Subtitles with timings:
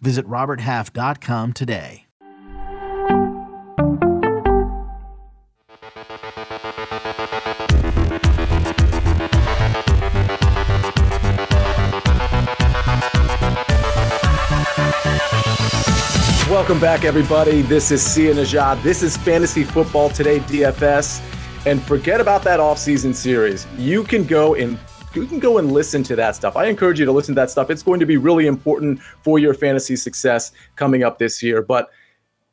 [0.00, 2.04] Visit RobertHalf.com today.
[16.48, 17.62] Welcome back, everybody.
[17.62, 18.82] This is Sia Nejad.
[18.82, 21.20] This is Fantasy Football Today DFS.
[21.66, 23.66] And forget about that offseason series.
[23.76, 24.78] You can go and
[25.18, 26.56] you can go and listen to that stuff.
[26.56, 27.70] I encourage you to listen to that stuff.
[27.70, 31.62] It's going to be really important for your fantasy success coming up this year.
[31.62, 31.90] But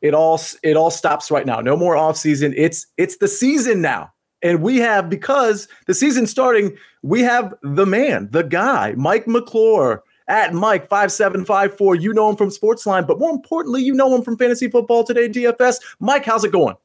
[0.01, 1.61] it all it all stops right now.
[1.61, 2.53] No more offseason.
[2.55, 4.11] It's it's the season now.
[4.41, 10.03] And we have because the season's starting, we have the man, the guy, Mike McClure
[10.27, 11.95] at Mike five seven five four.
[11.95, 15.29] You know him from Sportsline, but more importantly, you know him from Fantasy Football Today
[15.29, 15.77] DFS.
[15.99, 16.75] Mike, how's it going?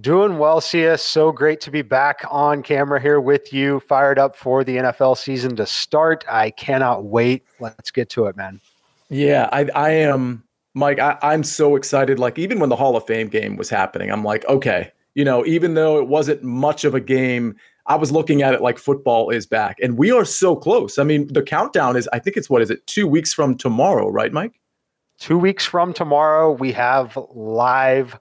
[0.00, 0.96] Doing well, Sia.
[0.96, 5.18] So great to be back on camera here with you, fired up for the NFL
[5.18, 6.24] season to start.
[6.30, 7.44] I cannot wait.
[7.60, 8.58] Let's get to it, man.
[9.10, 10.98] Yeah, I, I am, Mike.
[10.98, 12.18] I, I'm so excited.
[12.18, 15.44] Like, even when the Hall of Fame game was happening, I'm like, okay, you know,
[15.44, 19.28] even though it wasn't much of a game, I was looking at it like football
[19.28, 19.76] is back.
[19.82, 20.98] And we are so close.
[20.98, 24.08] I mean, the countdown is, I think it's what is it, two weeks from tomorrow,
[24.08, 24.58] right, Mike?
[25.18, 28.18] Two weeks from tomorrow, we have live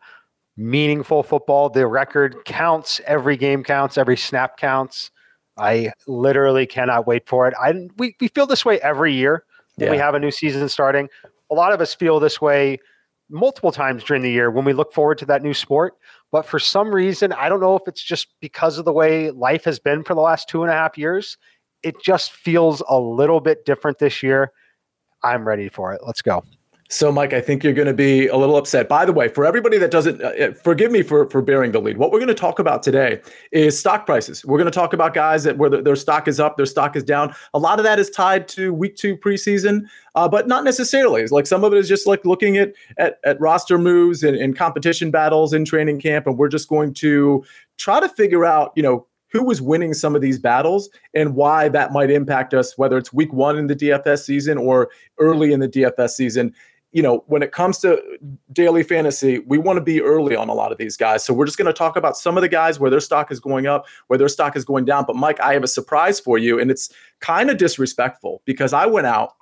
[0.58, 1.70] meaningful football.
[1.70, 3.02] The record counts.
[3.06, 3.98] Every game counts.
[3.98, 5.12] Every snap counts.
[5.58, 7.54] I literally cannot wait for it.
[7.62, 9.44] I we, we feel this way every year
[9.76, 9.92] when yeah.
[9.92, 11.10] we have a new season starting.
[11.52, 12.80] A lot of us feel this way
[13.30, 15.96] multiple times during the year when we look forward to that new sport.
[16.32, 19.66] But for some reason, I don't know if it's just because of the way life
[19.66, 21.38] has been for the last two and a half years.
[21.84, 24.52] It just feels a little bit different this year.
[25.24, 26.02] I'm ready for it.
[26.06, 26.44] Let's go.
[26.92, 28.90] So, Mike, I think you're going to be a little upset.
[28.90, 31.80] By the way, for everybody that doesn't, uh, uh, forgive me for for bearing the
[31.80, 31.98] lead.
[31.98, 33.22] What we're going to talk about today
[33.54, 34.44] is stock prices.
[34.44, 37.04] We're going to talk about guys that where their stock is up, their stock is
[37.06, 37.34] down.
[37.54, 39.86] A lot of that is tied to week two preseason,
[40.16, 41.26] uh, but not necessarily.
[41.28, 44.58] Like some of it is just like looking at at, at roster moves and, and
[44.58, 47.42] competition battles in training camp, and we're just going to
[47.78, 51.70] try to figure out, you know, who was winning some of these battles and why
[51.70, 55.62] that might impact us, whether it's week one in the DFS season or early in
[55.62, 56.54] the DFS season
[56.92, 58.02] you know, when it comes to
[58.52, 61.24] daily fantasy, we want to be early on a lot of these guys.
[61.24, 63.40] So we're just going to talk about some of the guys where their stock is
[63.40, 65.06] going up, where their stock is going down.
[65.08, 66.90] But Mike, I have a surprise for you, and it's
[67.22, 69.36] kind of disrespectful because I went out,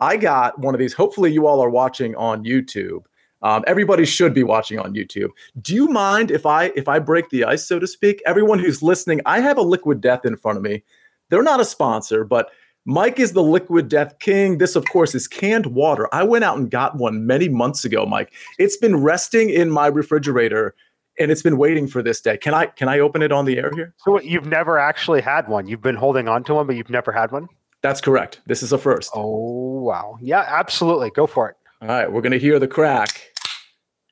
[0.00, 0.92] I got one of these.
[0.92, 3.04] Hopefully, you all are watching on YouTube.
[3.42, 5.30] Um, everybody should be watching on YouTube.
[5.62, 8.22] Do you mind if I if I break the ice, so to speak?
[8.26, 10.82] Everyone who's listening, I have a Liquid Death in front of me.
[11.30, 12.50] They're not a sponsor, but
[12.86, 14.58] Mike is the liquid death king.
[14.58, 16.08] This, of course, is canned water.
[16.14, 18.32] I went out and got one many months ago, Mike.
[18.58, 20.72] It's been resting in my refrigerator
[21.18, 22.36] and it's been waiting for this day.
[22.36, 23.92] Can I can I open it on the air here?
[23.98, 25.66] So you've never actually had one.
[25.66, 27.48] You've been holding on to one, but you've never had one?
[27.82, 28.40] That's correct.
[28.46, 29.10] This is a first.
[29.14, 30.16] Oh wow.
[30.20, 31.10] Yeah, absolutely.
[31.10, 31.56] Go for it.
[31.82, 33.20] All right, we're gonna hear the crack.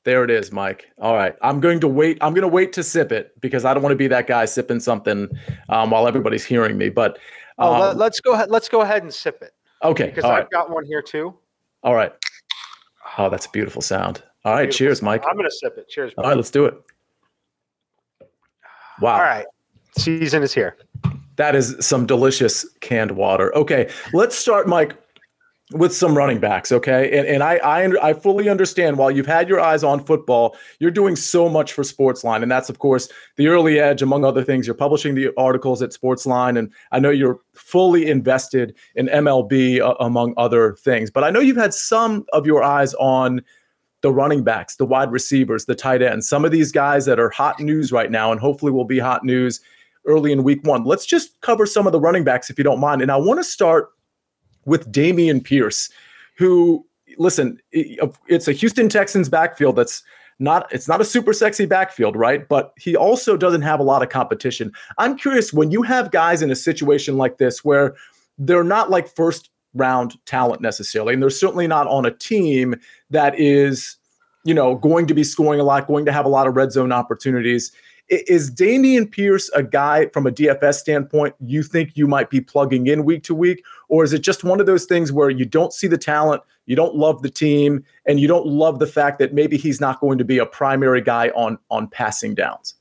[0.04, 0.86] There it is, Mike.
[1.00, 2.18] All right, I'm going to wait.
[2.20, 4.44] I'm going to wait to sip it because I don't want to be that guy
[4.44, 5.30] sipping something
[5.70, 6.90] um, while everybody's hearing me.
[6.90, 7.18] But
[7.58, 8.50] Oh, um, let, us go ahead.
[8.50, 9.52] Let's go ahead and sip it.
[9.82, 10.50] Okay, because I've right.
[10.50, 11.34] got one here too.
[11.82, 12.12] All right.
[13.18, 14.22] Oh, that's a beautiful sound.
[14.44, 15.24] All right, beautiful cheers, Mike.
[15.28, 15.88] I'm gonna sip it.
[15.88, 16.14] Cheers.
[16.16, 16.24] Mike.
[16.24, 16.74] All right, let's do it.
[19.00, 19.14] Wow.
[19.14, 19.46] All right,
[19.98, 20.76] season is here.
[21.36, 23.54] That is some delicious canned water.
[23.56, 24.96] Okay, let's start, Mike,
[25.72, 27.16] with some running backs, okay?
[27.16, 30.90] And and I I I fully understand while you've had your eyes on football, you're
[30.90, 34.66] doing so much for Sportsline, and that's of course the early edge, among other things.
[34.66, 39.94] You're publishing the articles at Sportsline, and I know you're fully invested in MLB uh,
[40.00, 41.10] among other things.
[41.10, 43.40] But I know you've had some of your eyes on
[44.02, 47.30] the running backs, the wide receivers, the tight ends, some of these guys that are
[47.30, 49.62] hot news right now, and hopefully will be hot news
[50.04, 50.84] early in week one.
[50.84, 53.00] Let's just cover some of the running backs if you don't mind.
[53.00, 53.88] And I want to start
[54.66, 55.90] with Dameon Pierce,
[56.36, 56.84] who
[57.18, 60.02] listen, it's a Houston Texans backfield that's
[60.38, 62.48] not it's not a super sexy backfield, right?
[62.48, 64.72] But he also doesn't have a lot of competition.
[64.98, 67.94] I'm curious when you have guys in a situation like this where
[68.38, 72.74] they're not like first round talent necessarily, and they're certainly not on a team
[73.10, 73.96] that is,
[74.44, 76.72] you know, going to be scoring a lot, going to have a lot of red
[76.72, 77.70] zone opportunities.
[78.08, 82.86] Is Dameon Pierce a guy from a DFS standpoint you think you might be plugging
[82.86, 83.64] in week to week?
[83.88, 86.76] Or is it just one of those things where you don't see the talent, you
[86.76, 90.18] don't love the team, and you don't love the fact that maybe he's not going
[90.18, 92.74] to be a primary guy on on passing downs?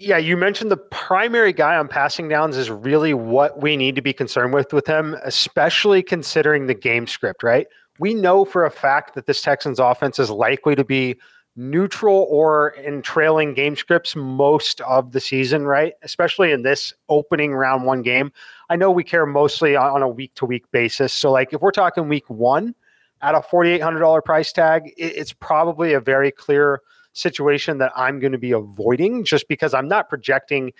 [0.00, 4.02] Yeah, you mentioned the primary guy on passing downs is really what we need to
[4.02, 7.66] be concerned with with him, especially considering the game script, right?
[7.98, 11.18] We know for a fact that this Texans offense is likely to be
[11.58, 15.94] neutral or in trailing game scripts most of the season, right?
[16.02, 18.32] Especially in this opening round one game.
[18.70, 21.12] I know we care mostly on a week to week basis.
[21.12, 22.76] So, like, if we're talking week one
[23.22, 26.80] at a $4,800 price tag, it's probably a very clear
[27.12, 30.72] situation that I'm going to be avoiding just because I'm not projecting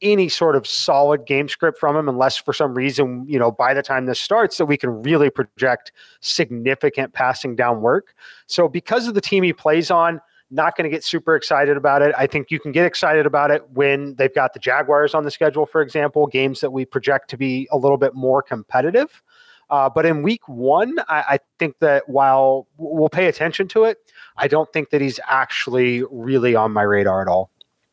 [0.00, 3.74] any sort of solid game script from him unless for some reason, you know, by
[3.74, 8.14] the time this starts that we can really project significant passing down work.
[8.46, 12.02] So because of the team he plays on, not going to get super excited about
[12.02, 12.14] it.
[12.16, 15.30] I think you can get excited about it when they've got the Jaguars on the
[15.30, 19.22] schedule, for example, games that we project to be a little bit more competitive.
[19.70, 23.98] Uh, but in week one, I, I, think that while we'll pay attention to it,
[24.38, 27.50] I don't think that he's actually really on my radar at all.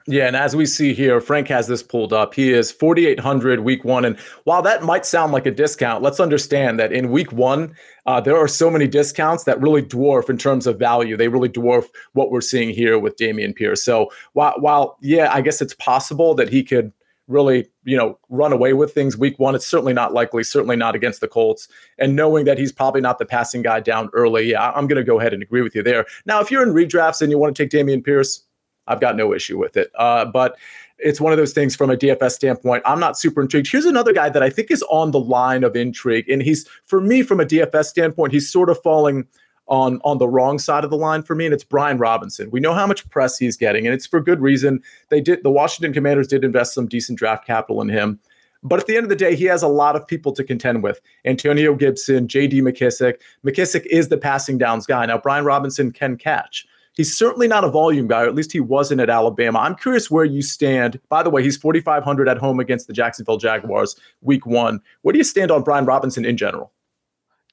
[0.08, 2.36] Yeah, and as we see here, Frank has this pulled up.
[2.36, 4.06] He is 4,800 week one.
[4.06, 7.76] And while that might sound like a discount, let's understand that in week one,
[8.06, 11.18] uh, there are so many discounts that really dwarf in terms of value.
[11.18, 13.82] They really dwarf what we're seeing here with Dameon Pierce.
[13.82, 16.94] So while, while yeah, I guess it's possible that he could
[17.28, 20.94] really, you know, run away with things week one, it's certainly not likely, certainly not
[20.94, 21.68] against the Colts.
[21.98, 25.04] And knowing that he's probably not the passing guy down early, yeah, I'm going to
[25.04, 26.06] go ahead and agree with you there.
[26.28, 28.45] Now, if you're in redrafts and you want to take Dameon Pierce,
[28.88, 29.92] I've got no issue with it.
[29.96, 30.58] Uh, but
[30.98, 32.84] it's one of those things from a DFS standpoint.
[32.86, 33.70] I'm not super intrigued.
[33.70, 36.30] Here's another guy that I think is on the line of intrigue.
[36.30, 39.28] And he's, for me, from a DFS standpoint, he's sort of falling
[39.68, 42.52] on on the wrong side of the line for me and it's Brian Robinson.
[42.52, 44.82] We know how much press he's getting and it's for good reason.
[45.10, 48.20] They did the Washington Commanders did invest some decent draft capital in him.
[48.64, 50.82] But at the end of the day, he has a lot of people to contend
[50.82, 51.00] with.
[51.24, 53.16] Antonio Gibson, JD McKissic.
[53.46, 55.06] McKissic is the passing downs guy.
[55.06, 56.66] Now Brian Robinson can catch.
[56.96, 59.60] He's certainly not a volume guy, or at least he wasn't at Alabama.
[59.60, 61.00] I'm curious where you stand.
[61.10, 64.80] By the way, he's 4,500 at home against the Jacksonville Jaguars week one.
[65.02, 66.72] Where do you stand on Brian Robinson in general?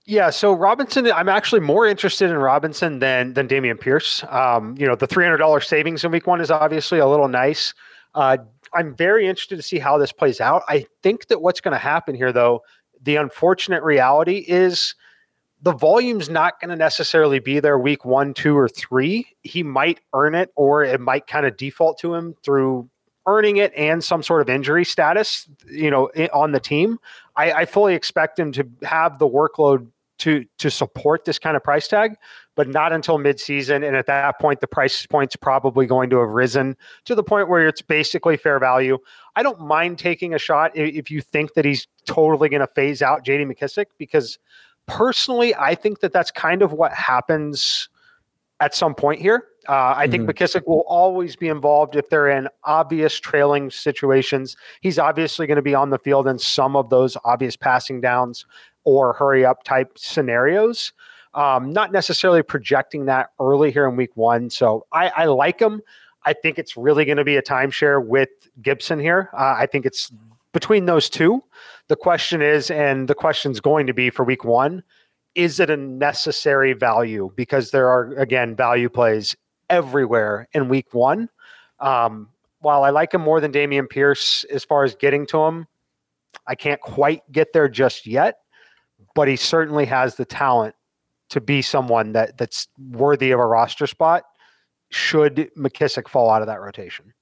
[0.05, 4.25] Yeah, so Robinson, I'm actually more interested in Robinson than than Dameon Pierce.
[4.29, 7.73] Um, you know, the $300 savings in week one is obviously a little nice.
[8.15, 8.39] Uh,
[8.75, 10.63] I'm very interested to see how this plays out.
[10.69, 12.63] I think that what's going to happen here, though,
[13.01, 14.95] the unfortunate reality is
[15.63, 19.29] the volume's not going to necessarily be there week one, two, or three.
[19.43, 22.91] He might earn it, or it might kind of default to him through
[23.27, 26.99] earning it and some sort of injury status, you know, on the team.
[27.37, 29.87] I, I fully expect him to have the workload
[30.19, 32.17] to to support this kind of price tag,
[32.57, 33.87] but not until midseason.
[33.87, 37.49] And at that point, the price point's probably going to have risen to the point
[37.49, 38.99] where it's basically fair value.
[39.37, 43.01] I don't mind taking a shot if you think that he's totally going to phase
[43.01, 44.41] out JD McKissic because–
[44.93, 47.89] personally, I think that that's kind of what happens
[48.61, 49.47] at some point here.
[49.69, 50.31] Uh, I think mm-hmm.
[50.31, 54.57] McKissic will always be involved if they're in obvious trailing situations.
[54.81, 58.45] He's obviously going to be on the field in some of those obvious passing downs
[58.85, 60.93] or hurry up type scenarios.
[61.35, 64.51] Um, not necessarily projecting that early here in week one.
[64.51, 65.81] So I, I like him.
[66.25, 68.29] I think it's really going to be a timeshare with
[68.61, 69.31] Gibson here.
[69.33, 70.13] Uh, I think it's
[70.53, 71.43] between those two,
[71.89, 74.83] the question is, and the question's going to be for week one,
[75.35, 77.33] is it a necessary value?
[77.37, 79.35] Because there are, again, value plays
[79.71, 81.29] everywhere in week one.
[81.81, 82.29] Um,
[82.61, 85.67] while I like him more than Dameon Pierce as far as getting to him,
[86.47, 88.39] I can't quite get there just yet,
[89.15, 90.75] but he certainly has the talent
[91.31, 94.25] to be someone that that's worthy of a roster spot
[94.91, 97.13] should McKissic fall out of that rotation.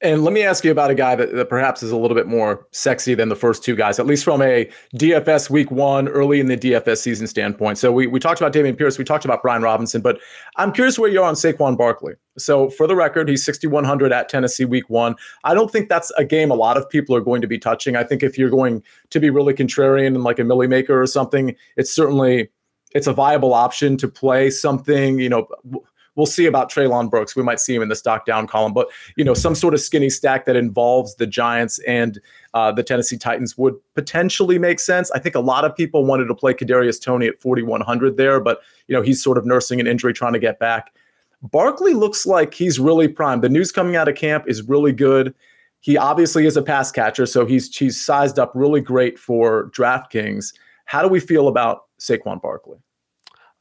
[0.00, 2.28] And let me ask you about a guy that, that, perhaps is a little bit
[2.28, 6.38] more sexy than the first two guys, at least from a DFS week one, early
[6.38, 7.78] in the DFS season standpoint.
[7.78, 10.20] So we, we talked about Dameon Pierce, we talked about Brian Robinson, but
[10.56, 12.14] I'm curious where you are on Saquon Barkley.
[12.38, 15.16] So for the record, he's 6,100 at Tennessee week one.
[15.42, 17.96] I don't think that's a game a lot of people are going to be touching.
[17.96, 21.06] I think if you're going to be really contrarian and like a Milly Maker or
[21.08, 22.50] something, it's certainly
[22.94, 25.48] it's a viable option to play something, you know,
[26.18, 27.36] We'll see about Treylon Burks.
[27.36, 29.80] We might see him in the stock down column, but you know, some sort of
[29.80, 32.20] skinny stack that involves the Giants and
[32.54, 35.12] uh, the Tennessee Titans would potentially make sense.
[35.12, 38.62] I think a lot of people wanted to play Kadarius Toney at 4100 there, but
[38.88, 40.92] you know, he's sort of nursing an injury, trying to get back.
[41.40, 43.42] Barkley looks like he's really primed.
[43.42, 45.32] The news coming out of camp is really good.
[45.78, 50.52] He obviously is a pass catcher, so he's he's sized up really great for DraftKings.
[50.86, 52.78] How do we feel about Saquon Barkley?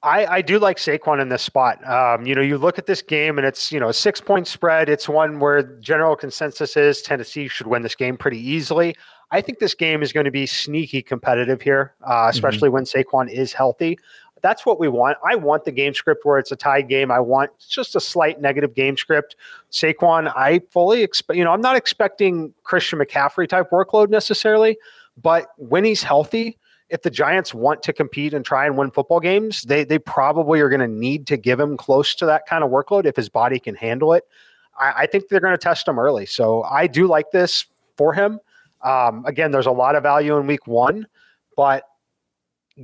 [0.03, 1.85] I, I do like Saquon in this spot.
[1.87, 4.47] Um, you know, you look at this game and it's, you know, a six point
[4.47, 4.89] spread.
[4.89, 8.95] It's one where general consensus is Tennessee should win this game pretty easily.
[9.31, 12.29] I think this game is going to be sneaky competitive here, uh, mm-hmm.
[12.29, 12.75] especially mm-hmm.
[12.75, 13.97] when Saquon is healthy.
[14.43, 15.17] That's what we want.
[15.27, 17.09] I want the game script where it's a tied game.
[17.11, 19.35] I want just a slight negative game script.
[19.71, 24.77] Saquon, I fully expect, you know, I'm not expecting Christian McCaffrey type workload necessarily,
[25.21, 29.19] but when he's healthy, if the Giants want to compete and try and win football
[29.19, 32.63] games, they they probably are going to need to give him close to that kind
[32.63, 34.23] of workload if his body can handle it.
[34.79, 37.65] I, I think they're going to test him early, so I do like this
[37.97, 38.39] for him.
[38.83, 41.07] Um, again, there's a lot of value in Week One,
[41.55, 41.83] but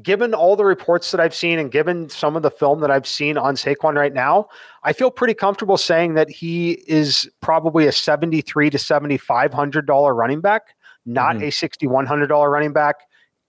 [0.02, 3.08] given all the reports that I've seen and given some of the film that I've
[3.08, 4.50] seen on Saquon right now,
[4.84, 10.14] I feel pretty comfortable saying that he is probably a seventy-three to seventy-five hundred dollar
[10.14, 11.46] running back, not mm-hmm.
[11.46, 12.96] a sixty-one hundred dollar running back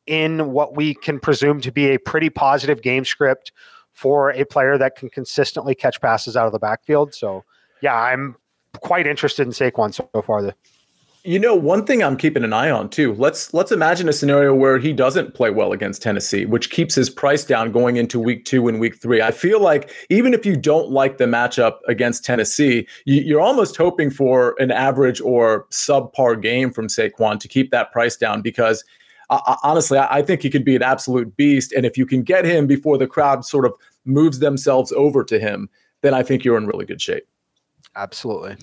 [0.06, 3.52] in what we can presume to be a pretty positive game script
[3.92, 7.14] for a player that can consistently catch passes out of the backfield.
[7.14, 7.44] So,
[7.80, 8.36] yeah, I'm
[8.80, 10.42] quite interested in Saquon so far.
[10.42, 10.54] The
[11.26, 13.14] you know, one thing I'm keeping an eye on too.
[13.14, 17.08] Let's let's imagine a scenario where he doesn't play well against Tennessee, which keeps his
[17.08, 19.22] price down going into week two and week three.
[19.22, 23.74] I feel like even if you don't like the matchup against Tennessee, you, are almost
[23.74, 28.84] hoping for an average or subpar game from Saquon to keep that price down because
[29.30, 31.72] uh, honestly, I, I think he could be an absolute beast.
[31.72, 35.38] And if you can get him before the crowd sort of moves themselves over to
[35.38, 35.68] him,
[36.02, 37.26] then I think you're in really good shape.
[37.96, 38.56] Absolutely.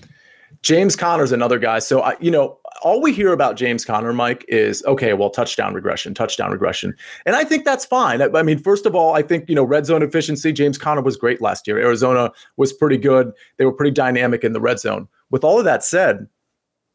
[0.60, 1.78] James Conner's another guy.
[1.78, 5.72] So, I, you know, all we hear about James Conner, Mike, is okay, well, touchdown
[5.72, 6.94] regression, touchdown regression.
[7.26, 8.20] And I think that's fine.
[8.20, 11.00] I, I, mean, first of all, I think, you know, red zone efficiency, James Conner
[11.00, 11.78] was great last year.
[11.78, 13.32] Arizona was pretty good.
[13.56, 15.08] They were pretty dynamic in the red zone.
[15.30, 16.28] With all of that said,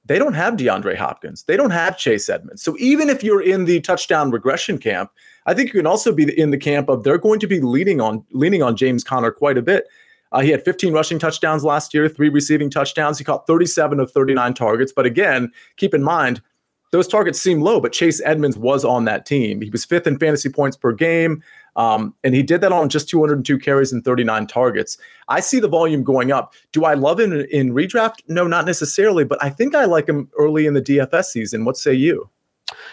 [0.07, 1.43] they don't have DeAndre Hopkins.
[1.43, 2.63] They don't have Chase Edmonds.
[2.63, 5.11] So even if you're in the touchdown regression camp,
[5.45, 8.01] I think you can also be in the camp of they're going to be leaning
[8.01, 9.85] on leaning on James Conner quite a bit.
[10.31, 13.17] Uh, he had 15 rushing touchdowns last year, three receiving touchdowns.
[13.17, 14.91] He caught 37 of 39 targets.
[14.93, 16.41] But again, keep in mind,
[16.91, 19.61] those targets seem low, but Chase Edmonds was on that team.
[19.61, 21.43] He was fifth in fantasy points per game.
[21.75, 24.97] Um, and he did that on just 202 carries and 39 targets.
[25.27, 26.53] I see the volume going up.
[26.71, 28.15] Do I love him in, redraft?
[28.27, 31.65] No, not necessarily, but I think I like him early in the DFS season.
[31.65, 32.29] What say you?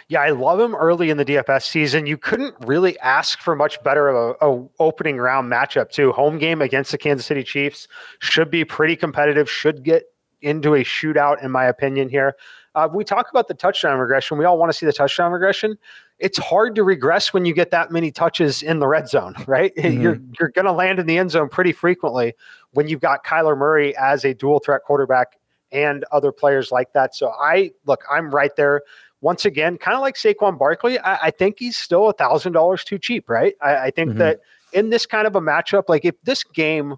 [0.08, 2.06] Yeah, I love him early in the DFS season.
[2.06, 6.12] You couldn't really ask for much better of a, a, opening round matchup too.
[6.12, 7.88] Home game against the Kansas City Chiefs
[8.20, 9.50] should be pretty competitive.
[9.50, 10.04] Should get
[10.42, 12.08] into a shootout, in my opinion.
[12.08, 12.36] Here,
[12.74, 14.36] uh, we talk about the touchdown regression.
[14.38, 15.78] We all want to see the touchdown regression.
[16.18, 19.74] It's hard to regress when you get that many touches in the red zone, right?
[19.76, 20.00] Mm-hmm.
[20.00, 22.34] You're you're going to land in the end zone pretty frequently
[22.72, 25.38] when you've got Kyler Murray as a dual threat quarterback
[25.70, 27.14] and other players like that.
[27.14, 28.82] So I look, I'm right there.
[29.20, 32.84] Once again, kind of like Saquon Barkley, I, I think he's still a thousand dollars
[32.84, 33.54] too cheap, right?
[33.62, 34.18] I, I think mm-hmm.
[34.18, 34.40] that
[34.74, 36.96] in this kind of a matchup, like if this game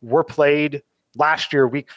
[0.00, 0.82] were played
[1.16, 1.88] last year, week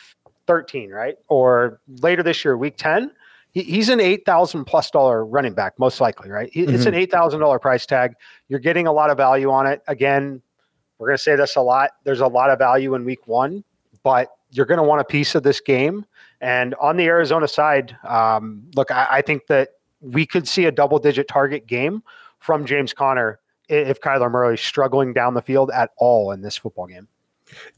[0.48, 1.16] 13, right?
[1.28, 3.12] Or later this year, week 10,
[3.52, 6.50] he, he's an 8,000 plus dollar running back, most likely, right?
[6.52, 6.76] He, mm-hmm.
[6.76, 7.16] It's an mm-hmm.
[7.16, 8.14] $8,000 price tag.
[8.48, 9.82] You're getting a lot of value on it.
[9.88, 10.42] Again,
[10.98, 11.92] we're going to say this a lot.
[12.04, 13.64] There's a lot of value in week one,
[14.04, 16.06] but you're going to want a piece of this game.
[16.42, 19.70] And on the Arizona side, um, look, I, I think that
[20.00, 22.04] we could see a double digit target game
[22.40, 26.58] from James Conner if Kyler Murray is struggling down the field at all in this
[26.58, 27.08] football game.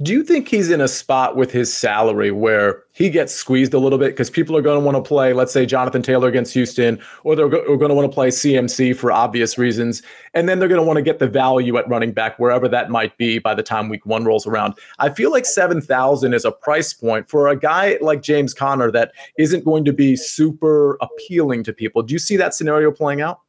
[0.01, 3.79] Do you think he's in a spot with his salary where he gets squeezed a
[3.79, 6.53] little bit because people are going to want to play, let's say, Jonathan Taylor against
[6.53, 10.03] Houston, or they're go- going to want to play CMC for obvious reasons,
[10.33, 12.89] and then they're going to want to get the value at running back wherever that
[12.89, 14.75] might be by the time Week One rolls around?
[14.99, 18.91] I feel like seven thousand is a price point for a guy like James Conner
[18.91, 22.03] that isn't going to be super appealing to people.
[22.03, 23.39] Do you see that scenario playing out?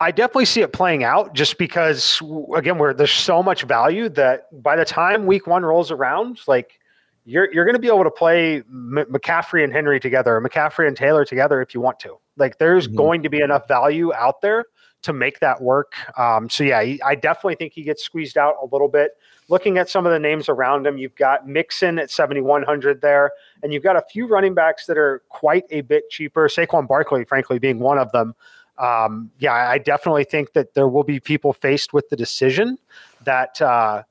[0.00, 2.20] I definitely see it playing out just because
[2.54, 6.78] again, where there's so much value that by the time week one rolls around, like
[7.24, 10.96] you're you're going to be able to play M- McCaffrey and Henry together, McCaffrey and
[10.96, 12.18] Taylor together if you want to.
[12.36, 12.96] Like there's mm-hmm.
[12.96, 14.66] going to be enough value out there
[15.02, 15.94] to make that work.
[16.18, 19.12] Um, so yeah, I definitely think he gets squeezed out a little bit.
[19.48, 23.30] Looking at some of the names around him, you've got Mixon at 7,100 there,
[23.62, 26.48] and you've got a few running backs that are quite a bit cheaper.
[26.48, 28.34] Saquon Barkley, frankly, being one of them
[28.78, 32.78] um, yeah, I definitely think that there will be people faced with the decision
[33.24, 34.02] that, uh,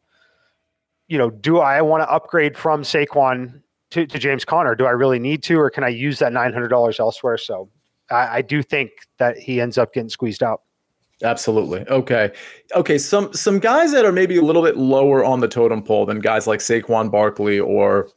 [1.07, 4.73] you know, do I want to upgrade from Saquon to, to, James Conner?
[4.73, 7.37] Do I really need to, or can I use that $900 elsewhere?
[7.37, 7.69] So
[8.09, 10.61] I, I do think that he ends up getting squeezed out.
[11.23, 11.81] Absolutely.
[11.87, 12.31] Okay.
[12.75, 12.97] Okay.
[12.97, 16.19] Some some guys that are maybe a little bit lower on the totem pole than
[16.19, 18.09] guys like Saquon Barkley or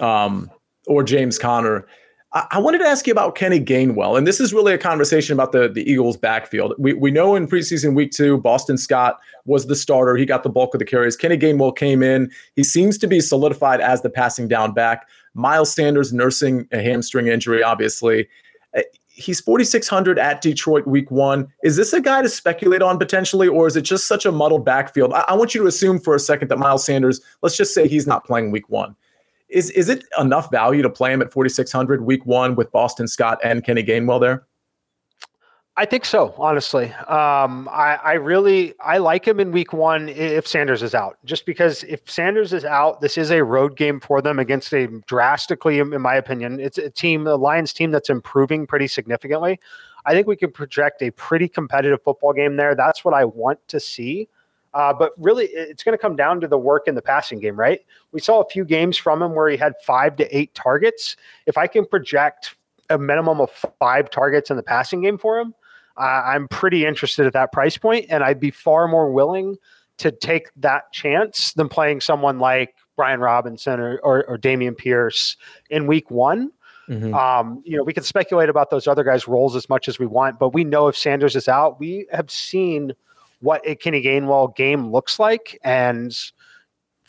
[0.00, 0.50] um,
[0.88, 1.86] or James Conner
[2.32, 5.50] I, wanted to ask you about Kenny Gainwell, and this is really a conversation about
[5.50, 6.74] the the Eagles' backfield.
[6.78, 10.16] We we know in preseason week two, Boston Scott was the starter.
[10.16, 11.16] He got the bulk of the carries.
[11.16, 12.30] Kenny Gainwell came in.
[12.54, 15.08] He seems to be solidified as the passing down back.
[15.34, 18.28] Miles Sanders nursing a hamstring injury, obviously.
[18.76, 21.48] Uh, he's 4,600 at Detroit week one.
[21.64, 24.64] Is this a guy to speculate on potentially, or is it just such a muddled
[24.64, 25.12] backfield?
[25.12, 27.88] I, I want you to assume for a second that Miles Sanders, let's just say
[27.88, 28.94] he's not playing week one.
[29.50, 33.38] Is is it enough value to play him at 4600 week 1 with Boston Scott
[33.42, 34.46] and Kenny Gainwell there?
[35.76, 36.92] I think so, honestly.
[37.08, 41.16] Um, I, I, really I like him in week one if Sanders is out.
[41.24, 44.88] Just because if Sanders is out, this is a road game for them against a
[45.06, 49.58] drastically, in my opinion, it's a team, the Lions team that's improving pretty significantly.
[50.04, 52.74] I think we can project a pretty competitive football game there.
[52.74, 54.28] That's what I want to see.
[54.72, 57.58] Uh, but really, it's going to come down to the work in the passing game,
[57.58, 57.80] right?
[58.12, 61.16] We saw a few games from him where he had five to eight targets.
[61.46, 62.54] If I can project
[62.88, 63.50] a minimum of
[63.80, 65.54] five targets in the passing game for him,
[65.96, 69.56] uh, I'm pretty interested at that price point, and I'd be far more willing
[69.98, 75.36] to take that chance than playing someone like Brian Robinson or, or, or Dameon Pierce
[75.68, 76.52] in week one.
[76.88, 77.12] Mm-hmm.
[77.12, 80.06] Um, you know, we can speculate about those other guys' roles as much as we
[80.06, 82.94] want, but we know if Sanders is out, we have seen–
[83.40, 85.58] what a Kenny Gainwell game looks like.
[85.64, 86.10] And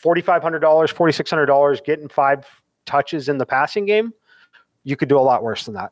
[0.02, 2.46] $4,500, $4,600 getting five
[2.86, 4.14] touches in the passing game,
[4.84, 5.92] you could do a lot worse than that.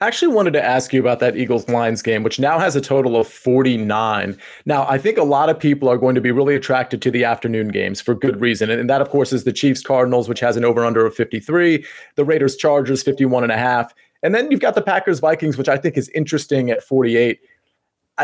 [0.00, 2.80] I actually wanted to ask you about that Eagles Lions game, which now has a
[2.80, 4.38] total of 49.
[4.66, 7.24] Now, I think a lot of people are going to be really attracted to the
[7.24, 8.70] afternoon games for good reason.
[8.70, 11.84] And that, of course, is the Chiefs Cardinals, which has an over under of 53,
[12.14, 13.92] the Raiders Chargers, 51 and a half.
[14.22, 17.40] And then you've got the Packers Vikings, which I think is interesting at 48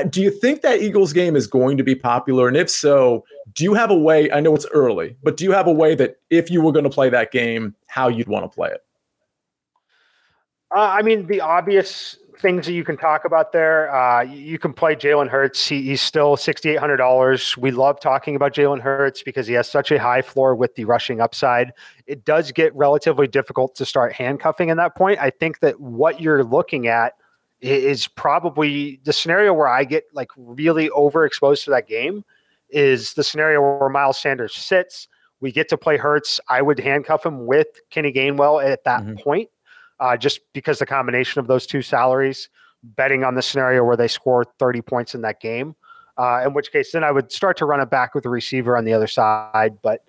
[0.08, 2.48] do you think that Eagles game is going to be popular?
[2.48, 4.30] And if so, do you have a way?
[4.30, 6.84] I know it's early, but do you have a way that if you were going
[6.84, 8.84] to play that game, how you'd want to play it?
[10.74, 13.94] Uh, I mean, the obvious things that you can talk about there.
[13.94, 15.68] Uh, you can play Jalen Hurts.
[15.68, 17.56] He, he's still sixty eight hundred dollars.
[17.56, 20.84] We love talking about Jalen Hurts because he has such a high floor with the
[20.84, 21.72] rushing upside.
[22.06, 25.18] It does get relatively difficult to start handcuffing in that point.
[25.20, 27.14] I think that what you're looking at
[27.60, 32.24] is probably the scenario where I get like really overexposed to that game
[32.70, 35.08] is the scenario where Miles Sanders sits.
[35.40, 36.40] We get to play Hurts.
[36.48, 39.16] I would handcuff him with Kenny Gainwell at that mm-hmm.
[39.16, 39.50] point,
[39.98, 42.48] uh, just because the combination of those two salaries,
[42.82, 45.74] betting on the scenario where they score 30 points in that game.
[46.18, 48.76] Uh, in which case, then I would start to run it back with the receiver
[48.76, 49.78] on the other side.
[49.80, 50.04] But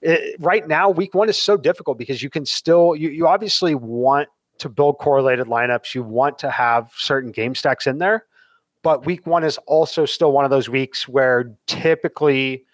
[0.00, 3.74] it, right now, week one is so difficult because you can still, you, you obviously
[3.74, 4.28] want
[4.62, 8.24] to build correlated lineups, you want to have certain game stacks in there.
[8.82, 12.64] But week one is also still one of those weeks where typically,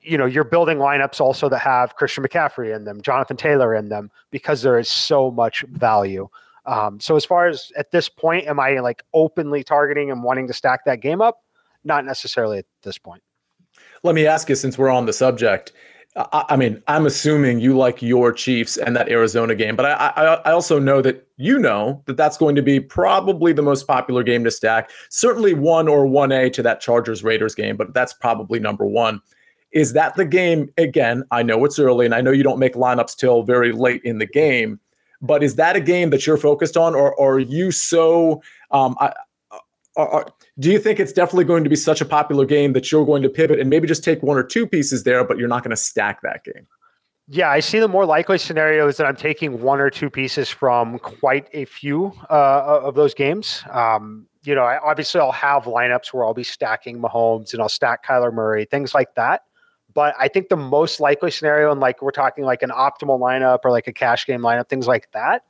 [0.00, 3.88] you know, you're building lineups also that have Christian McCaffrey in them, Jonathan Taylor in
[3.88, 6.28] them, because there is so much value.
[6.66, 10.46] Um, so as far as at this point, am I like openly targeting and wanting
[10.48, 11.42] to stack that game up?
[11.84, 13.22] Not necessarily at this point.
[14.02, 15.72] Let me ask you, since we're on the subject,
[16.32, 20.34] I, mean, I'm assuming you like your Chiefs and that Arizona game, but I, I,
[20.46, 24.22] I also know that you know that that's going to be probably the most popular
[24.22, 24.90] game to stack.
[25.10, 29.20] Certainly one or one A to that Chargers Raiders game, but that's probably number one.
[29.72, 30.70] Is that the game?
[30.78, 34.00] Again, I know it's early, and I know you don't make lineups till very late
[34.02, 34.80] in the game,
[35.20, 38.42] but is that a game that you're focused on, or, or are you so?
[38.70, 39.12] Um, I,
[39.96, 40.26] are, are,
[40.58, 43.22] do you think it's definitely going to be such a popular game that you're going
[43.22, 45.70] to pivot and maybe just take one or two pieces there, but you're not going
[45.70, 46.66] to stack that game?
[47.28, 50.48] Yeah, I see the more likely scenario is that I'm taking one or two pieces
[50.48, 53.64] from quite a few uh, of those games.
[53.70, 57.68] Um, you know, I, obviously I'll have lineups where I'll be stacking Mahomes and I'll
[57.68, 59.42] stack Kyler Murray, things like that.
[59.92, 63.60] But I think the most likely scenario, and like we're talking like an optimal lineup
[63.64, 65.42] or like a cash game lineup, things like that,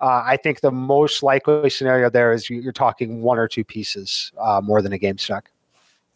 [0.00, 4.32] uh, I think the most likely scenario there is you're talking one or two pieces
[4.38, 5.50] uh, more than a game stack.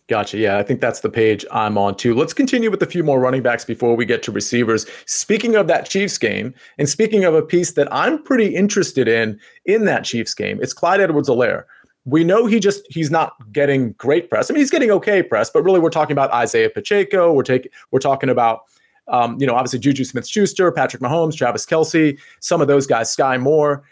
[0.09, 0.39] Gotcha.
[0.39, 2.15] Yeah, I think that's the page I'm on too.
[2.15, 4.87] Let's continue with a few more running backs before we get to receivers.
[5.05, 9.39] Speaking of that Chiefs game, and speaking of a piece that I'm pretty interested in
[9.67, 11.65] in that Chiefs game, it's Clyde Edwards-Helaire.
[12.07, 14.51] We know he just he's not getting great press.
[14.51, 17.31] I mean, he's getting okay press, but really we're talking about Isaiah Pacheco.
[17.31, 18.63] We're taking we're talking about
[19.09, 23.15] um, you know, obviously Juju Smith Schuster, Patrick Mahomes, Travis Kelce, some of those guys,
[23.15, 23.85] Skyy Moore.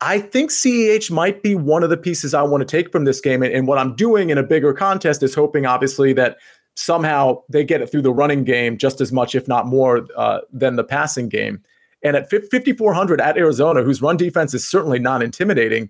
[0.00, 3.20] I think CEH might be one of the pieces I want to take from this
[3.20, 3.42] game.
[3.42, 6.36] And, and, what I'm doing in a bigger contest is hoping, obviously, that
[6.76, 10.40] somehow they get it through the running game just as much, if not more, uh,
[10.52, 11.62] than the passing game.
[12.02, 15.88] And at 5,400 at Arizona, whose run defense is certainly not intimidating,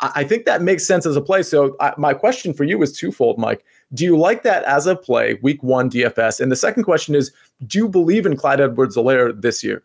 [0.00, 1.42] I think that makes sense as a play.
[1.42, 3.64] So I, my question for you is twofold, Mike.
[3.94, 6.40] Do you like that as a play, week one DFS?
[6.40, 7.32] And the second question is,
[7.66, 9.82] do you believe in Clyde Edwards-Helaire this year?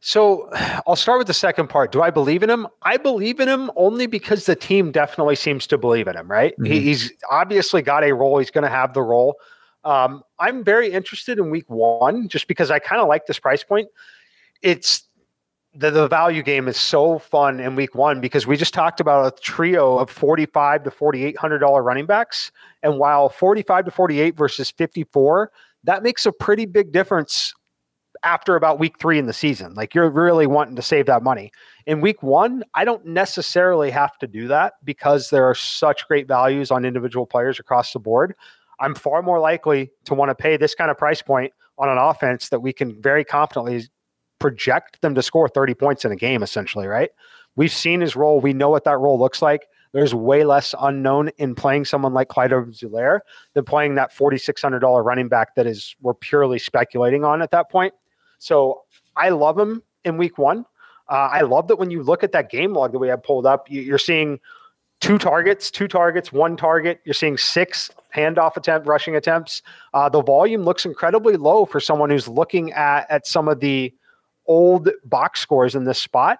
[0.00, 0.50] So
[0.86, 1.90] I'll start with the second part.
[1.92, 2.66] Do I believe in him?
[2.82, 6.52] I believe in him only because the team definitely seems to believe in him, right?
[6.54, 6.72] Mm-hmm.
[6.72, 8.38] he's obviously got a role.
[8.38, 9.36] He's going to have the role.
[9.84, 13.64] Um, I'm very interested in week one just because I kind of like this price
[13.64, 13.88] point.
[14.60, 15.04] It's
[15.74, 19.26] the, the value game is so fun in week one because we just talked about
[19.26, 22.52] a trio of 45 to 4800 dollar running backs.
[22.82, 25.50] And while 45 to 48 versus 54
[25.84, 27.54] that makes a pretty big difference
[28.22, 29.74] after about week three in the season.
[29.74, 31.50] Like you're really wanting to save that money.
[31.86, 36.28] In week one i don't necessarily have to do that because there are such great
[36.28, 38.34] values on individual players across the board.
[38.78, 41.98] I'm far more likely to want to pay this kind of price point on an
[41.98, 43.84] offense that we can very confidently
[44.42, 47.10] project them to score 30 points in a game, essentially, right?
[47.54, 48.40] We've seen his role.
[48.40, 49.68] We know what that role looks like.
[49.92, 53.20] There's way less unknown in playing someone like Clyde Edwards-Helaire
[53.54, 57.94] than playing that $4,600 running back that is we're purely speculating on at that point.
[58.40, 58.82] So
[59.16, 60.66] I love him in week one.
[61.08, 63.46] Uh, I love that when you look at that game log that we have pulled
[63.46, 64.40] up, you're seeing
[65.00, 67.00] two targets, two targets, one target.
[67.04, 69.62] You're seeing six handoff attempt, rushing attempts.
[69.94, 73.94] Uh, the volume looks incredibly low for someone who's looking at at some of the
[74.46, 76.38] old box scores in this spot,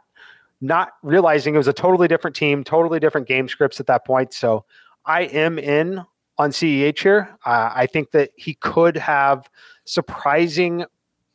[0.61, 4.33] not realizing it was a totally different team, totally different game scripts at that point.
[4.33, 4.65] So
[5.05, 6.05] I am in
[6.39, 7.37] on CEH here.
[7.45, 9.49] Uh, I think that he could have
[9.85, 10.85] surprising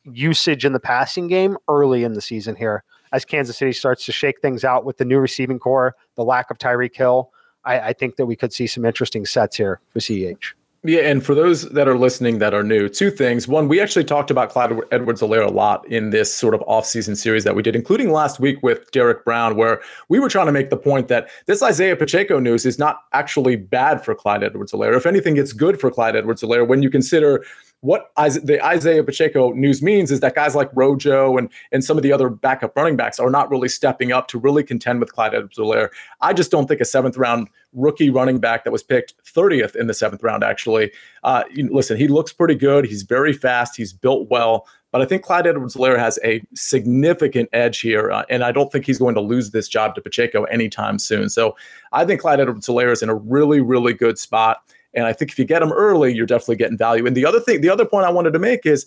[0.03, 4.11] usage in the passing game early in the season here as Kansas City starts to
[4.11, 7.31] shake things out with the new receiving corps, the lack of Tyreek Hill.
[7.63, 10.53] I, I think that we could see some interesting sets here for CEH.
[10.87, 13.45] Yeah, and for those that are listening that are new, two things.
[13.45, 17.43] One, we actually talked about Clyde Edwards-Helaire a lot in this sort of off-season series
[17.43, 20.69] that we did, including last week with Derek Brown, where we were trying to make
[20.69, 24.95] the point that this Isaiah Pacheco news is not actually bad for Clyde Edwards-Helaire.
[24.95, 27.43] If anything, it's good for Clyde Edwards-Helaire when you consider
[27.87, 32.03] what the Isaiah Pacheco news means is that guys like Rojo and and some of
[32.03, 35.33] the other backup running backs are not really stepping up to really contend with Clyde
[35.33, 35.87] Edwards-Helaire.
[36.19, 39.87] I just don't think a seventh round rookie running back that was picked 30th in
[39.87, 40.91] the seventh round actually.
[41.23, 42.83] Uh, you, listen, he looks pretty good.
[42.83, 43.77] He's very fast.
[43.77, 44.67] He's built well.
[44.91, 48.85] But I think Clyde Edwards-Helaire has a significant edge here, uh, and I don't think
[48.85, 51.29] he's going to lose this job to Pacheco anytime soon.
[51.29, 51.55] So
[51.91, 54.63] I think Clyde Edwards-Helaire is in a really, really good spot.
[54.97, 57.05] And I think if you get them early, you're definitely getting value.
[57.05, 58.85] And the other thing, the other point I wanted to make is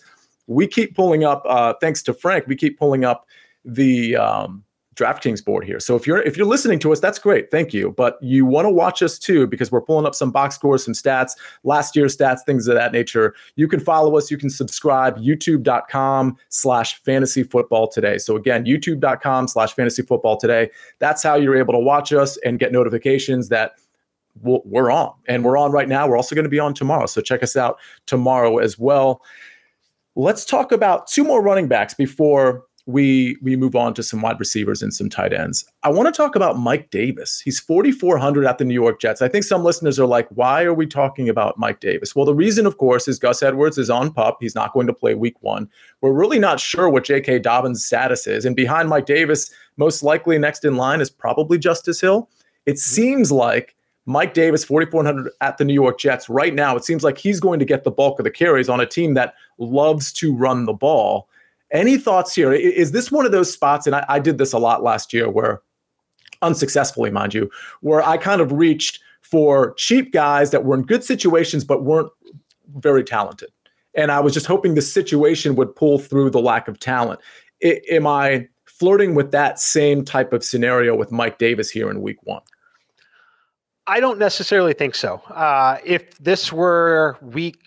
[0.48, 3.26] we keep pulling up, uh, thanks to Frank, we keep pulling up
[3.64, 4.64] the um,
[4.96, 5.80] DraftKings board here.
[5.80, 7.50] So if you're if you're listening to us, that's great.
[7.50, 7.92] Thank you.
[7.92, 10.94] But you want to watch us too because we're pulling up some box scores, some
[10.94, 13.34] stats, last year's stats, things of that nature.
[13.56, 14.30] You can follow us.
[14.30, 15.16] You can subscribe.
[15.16, 18.18] YouTube.com slash fantasy football today.
[18.18, 20.70] So again, YouTube.com slash fantasy football today.
[20.98, 23.74] That's how you're able to watch us and get notifications that
[24.42, 26.08] we're on and we're on right now.
[26.08, 27.06] We're also going to be on tomorrow.
[27.06, 29.22] So check us out tomorrow as well.
[30.16, 34.38] Let's talk about two more running backs before we we move on to some wide
[34.40, 35.64] receivers and some tight ends.
[35.82, 37.40] I want to talk about Mike Davis.
[37.40, 39.22] He's 4400 at the New York Jets.
[39.22, 42.34] I think some listeners are like, "Why are we talking about Mike Davis?" Well, the
[42.34, 44.38] reason of course is Gus Edwards is on pup.
[44.40, 45.68] He's not going to play week 1.
[46.00, 47.40] We're really not sure what J.K.
[47.40, 48.44] Dobbins' status is.
[48.44, 52.28] And behind Mike Davis, most likely next in line is probably Justice Hill.
[52.66, 53.74] It seems like
[54.06, 56.28] Mike Davis, 4,400 at the New York Jets.
[56.28, 58.80] Right now, it seems like he's going to get the bulk of the carries on
[58.80, 61.28] a team that loves to run the ball.
[61.70, 62.52] Any thoughts here?
[62.52, 63.86] Is this one of those spots?
[63.86, 65.62] And I, I did this a lot last year where,
[66.42, 71.04] unsuccessfully, mind you, where I kind of reached for cheap guys that were in good
[71.04, 72.10] situations but weren't
[72.76, 73.50] very talented.
[73.94, 77.20] And I was just hoping the situation would pull through the lack of talent.
[77.62, 82.02] I, am I flirting with that same type of scenario with Mike Davis here in
[82.02, 82.42] week one?
[83.90, 85.16] I don't necessarily think so.
[85.30, 87.58] Uh, if this were week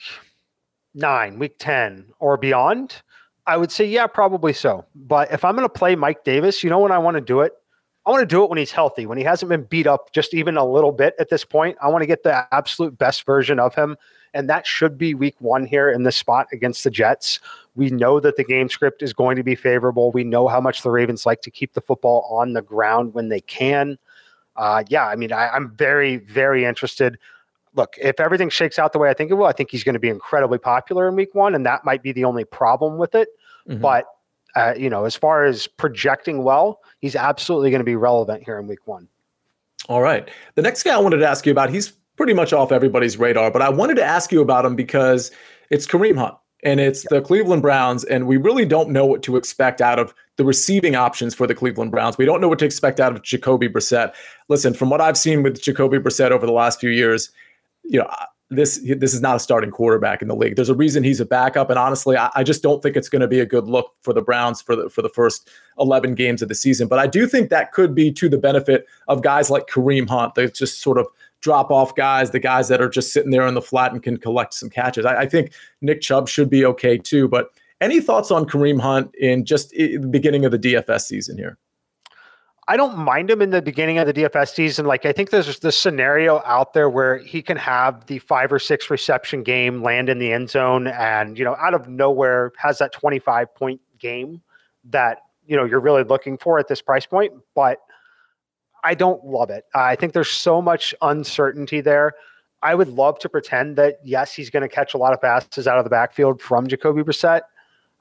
[0.93, 3.01] nine, week 10, or beyond,
[3.45, 4.85] I would say, yeah, probably so.
[4.95, 7.41] But if I'm going to play Mike Davis, you know when I want to do
[7.41, 7.51] it?
[8.05, 10.33] I want to do it when he's healthy, when he hasn't been beat up just
[10.33, 11.77] even a little bit at this point.
[11.81, 13.97] I want to get the absolute best version of him.
[14.33, 17.41] And that should be week one here in this spot against the Jets.
[17.75, 20.13] We know that the game script is going to be favorable.
[20.13, 23.27] We know how much the Ravens like to keep the football on the ground when
[23.27, 23.97] they can
[24.55, 27.17] uh, yeah, I mean, I, am very, very interested.
[27.75, 29.93] Look, if everything shakes out the way I think it will, I think he's going
[29.93, 33.15] to be incredibly popular in week one, and that might be the only problem with
[33.15, 33.29] it.
[33.67, 33.81] Mm-hmm.
[33.81, 34.05] But
[34.55, 38.59] uh, you know, as far as projecting well, he's absolutely going to be relevant here
[38.59, 39.07] in week one.
[39.89, 40.29] All right.
[40.55, 43.51] The next guy I wanted to ask you about, he's pretty much off everybody's radar,
[43.51, 45.31] but I wanted to ask you about him because
[45.71, 49.35] it's Kareem Hunt and it's the Cleveland Browns, and we really don't know what to
[49.35, 52.17] expect out of the receiving options for the Cleveland Browns.
[52.17, 54.13] We don't know what to expect out of Jacoby Brissett.
[54.49, 57.31] Listen, from what I've seen with Jacoby Brissett over the last few years,
[57.83, 58.09] you know,
[58.49, 60.55] this this is not a starting quarterback in the league.
[60.55, 63.21] There's a reason he's a backup, and honestly, I, I just don't think it's going
[63.21, 66.41] to be a good look for the Browns for the for the first 11 games
[66.41, 66.87] of the season.
[66.87, 70.35] But I do think that could be to the benefit of guys like Kareem Hunt.
[70.35, 71.07] They just sort of
[71.41, 74.17] drop off guys, the guys that are just sitting there in the flat and can
[74.17, 75.05] collect some catches.
[75.05, 77.27] I, I think Nick Chubb should be okay too.
[77.27, 77.49] But
[77.83, 81.57] any thoughts on Kareem Hunt in just the beginning of the DFS season here?
[82.67, 84.85] I don't mind him in the beginning of the DFS season.
[84.85, 88.59] Like I think there's this scenario out there where he can have the five or
[88.59, 92.77] six reception game, land in the end zone, and you know, out of nowhere has
[92.77, 94.41] that 25 point game
[94.85, 97.33] that you know you're really looking for at this price point.
[97.53, 97.79] But
[98.85, 99.65] I don't love it.
[99.75, 102.13] I think there's so much uncertainty there.
[102.61, 105.67] I would love to pretend that yes, he's going to catch a lot of passes
[105.67, 107.41] out of the backfield from Jacoby Brissett.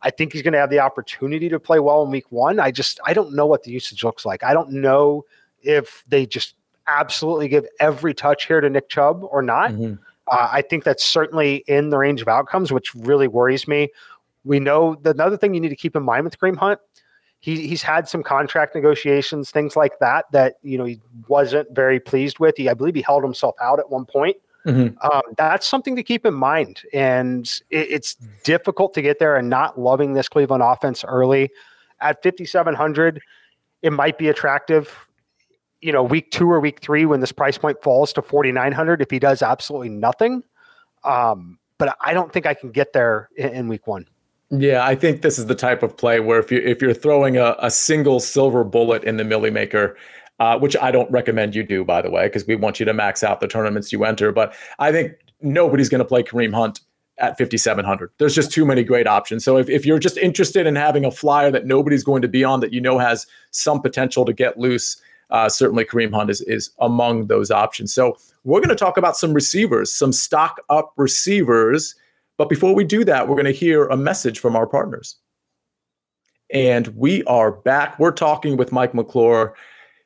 [0.03, 2.61] I think he's going to have the opportunity to play well in week one.
[2.61, 4.43] I just I don't know what the usage looks like.
[4.43, 5.25] I don't know
[5.62, 6.55] if they just
[6.87, 9.71] absolutely give every touch here to Nick Chubb or not.
[9.71, 9.95] Mm-hmm.
[10.29, 13.88] Uh, I think that's certainly in the range of outcomes, which really worries me.
[14.45, 16.81] We know that another thing you need to keep in mind with Kareem Hunt,
[17.41, 22.01] he, he's had some contract negotiations, things like that, that you know he wasn't very
[22.01, 22.57] pleased with.
[22.57, 24.37] He, I believe, he held himself out at one point.
[24.66, 24.96] Mm-hmm.
[25.05, 26.83] Um, that's something to keep in mind.
[26.92, 31.51] And it, it's difficult to get there and not loving this Cleveland offense early.
[32.01, 33.20] At 5,700,
[33.83, 35.09] it might be attractive,
[35.81, 39.11] you know, week two or week three when this price point falls to 4,900 if
[39.11, 40.42] he does absolutely nothing.
[41.05, 44.07] Um, but I don't think I can get there in, in week one.
[44.51, 47.38] Yeah, I think this is the type of play where if you if you're throwing
[47.38, 49.96] a, a single silver bullet in the Milly Maker,
[50.42, 52.92] uh, which I don't recommend you do, by the way, because we want you to
[52.92, 54.33] max out the tournaments you enter.
[54.33, 56.81] But I think nobody's going to play Kareem Hunt
[57.18, 58.11] at 5,700.
[58.18, 59.44] There's just too many great options.
[59.44, 62.42] So if, if you're just interested in having a flyer that nobody's going to be
[62.42, 65.00] on that you know has some potential to get loose,
[65.31, 67.94] uh, certainly Kareem Hunt is, is among those options.
[67.94, 71.94] So we're going to talk about some receivers, some stock up receivers.
[72.37, 75.18] But before we do that, we're going to hear a message from our partners.
[76.52, 77.96] And we are back.
[78.00, 79.55] We're talking with Mike McClure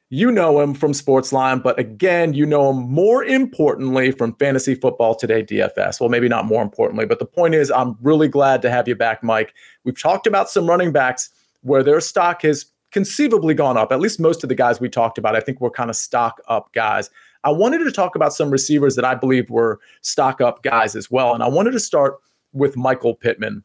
[0.09, 5.17] you know him from Sportsline, but again, you know him more importantly from Fantasy Football
[5.17, 6.01] Today DFS.
[6.01, 8.95] Well, maybe not more importantly, but the point is, I'm really glad to have you
[8.95, 9.53] back, Mike.
[9.85, 11.31] We've talked about some running backs
[11.63, 13.91] where their stock has conceivably gone up.
[13.91, 16.41] At least most of the guys we talked about, I think, were kind of stock
[16.47, 17.11] up guys.
[17.43, 21.11] I wanted to talk about some receivers that I believe were stock up guys as
[21.11, 21.35] well.
[21.35, 22.19] And I wanted to start
[22.53, 23.65] with Michael Pittman.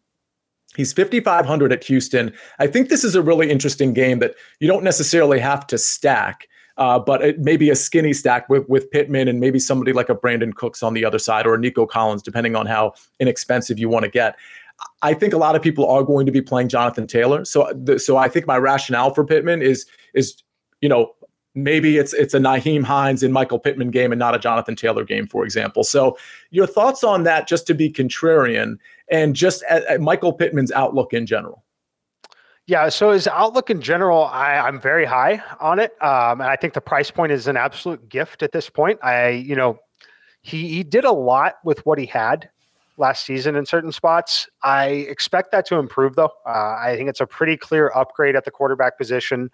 [0.75, 2.33] He's 5,500 at Houston.
[2.59, 6.47] I think this is a really interesting game that you don't necessarily have to stack,
[6.77, 10.09] uh, but it may be a skinny stack with, with Pittman and maybe somebody like
[10.09, 13.79] a Brandin Cooks on the other side or a Nico Collins, depending on how inexpensive
[13.79, 14.37] you want to get.
[15.01, 17.45] I think a lot of people are going to be playing Jonathan Taylor.
[17.45, 20.41] So, so I think my rationale for Pittman is is
[20.81, 21.13] you know
[21.55, 25.03] maybe it's it's a Nyheim Hines and Michael Pittman game and not a Jonathan Taylor
[25.03, 25.83] game, for example.
[25.83, 26.17] So,
[26.49, 28.77] your thoughts on that, just to be contrarian,
[29.11, 31.63] and just at, at Michael Pittman's outlook in general.
[32.67, 36.55] Yeah, so his outlook in general, I, I'm very high on it, um, and I
[36.55, 38.99] think the price point is an absolute gift at this point.
[39.03, 39.79] I, you know,
[40.41, 42.49] he he did a lot with what he had
[42.97, 44.47] last season in certain spots.
[44.63, 46.31] I expect that to improve, though.
[46.45, 49.51] Uh, I think it's a pretty clear upgrade at the quarterback position.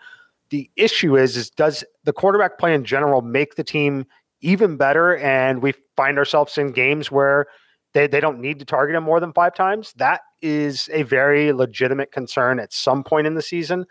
[0.50, 4.06] The issue is, is does the quarterback play in general make the team
[4.42, 5.18] even better?
[5.18, 7.48] And we find ourselves in games where
[7.98, 9.92] they, they don't need to target him more than five times.
[9.94, 13.88] That is a very legitimate concern at some point in the season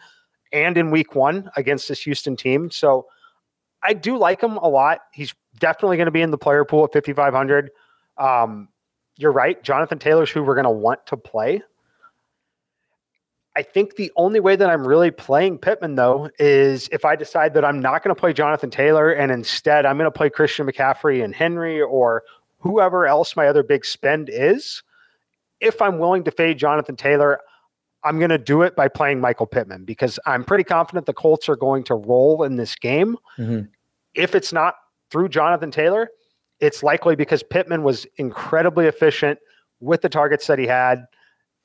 [0.52, 2.70] and in week one against this Houston team.
[2.70, 3.06] So
[3.82, 5.00] I do like him a lot.
[5.12, 7.70] He's definitely going to be in the player pool at 5,500.
[8.16, 8.68] Um,
[9.16, 9.60] you're right.
[9.64, 11.62] Jonathan Taylor's who we're going to want to play.
[13.56, 17.54] I think the only way that I'm really playing Pittman, though, is if I decide
[17.54, 20.64] that I'm not going to play Jonathan Taylor and instead I'm going to play Christian
[20.64, 22.22] McCaffrey and Henry or
[22.66, 24.82] whoever else my other big spend is.
[25.60, 27.40] If I'm willing to fade Jonathan Taylor,
[28.04, 31.48] I'm going to do it by playing Michael Pittman because I'm pretty confident the Colts
[31.48, 33.16] are going to roll in this game.
[33.38, 33.66] Mm-hmm.
[34.14, 34.74] If it's not
[35.10, 36.08] through Jonathan Taylor,
[36.60, 39.38] it's likely because Pittman was incredibly efficient
[39.80, 41.04] with the targets that he had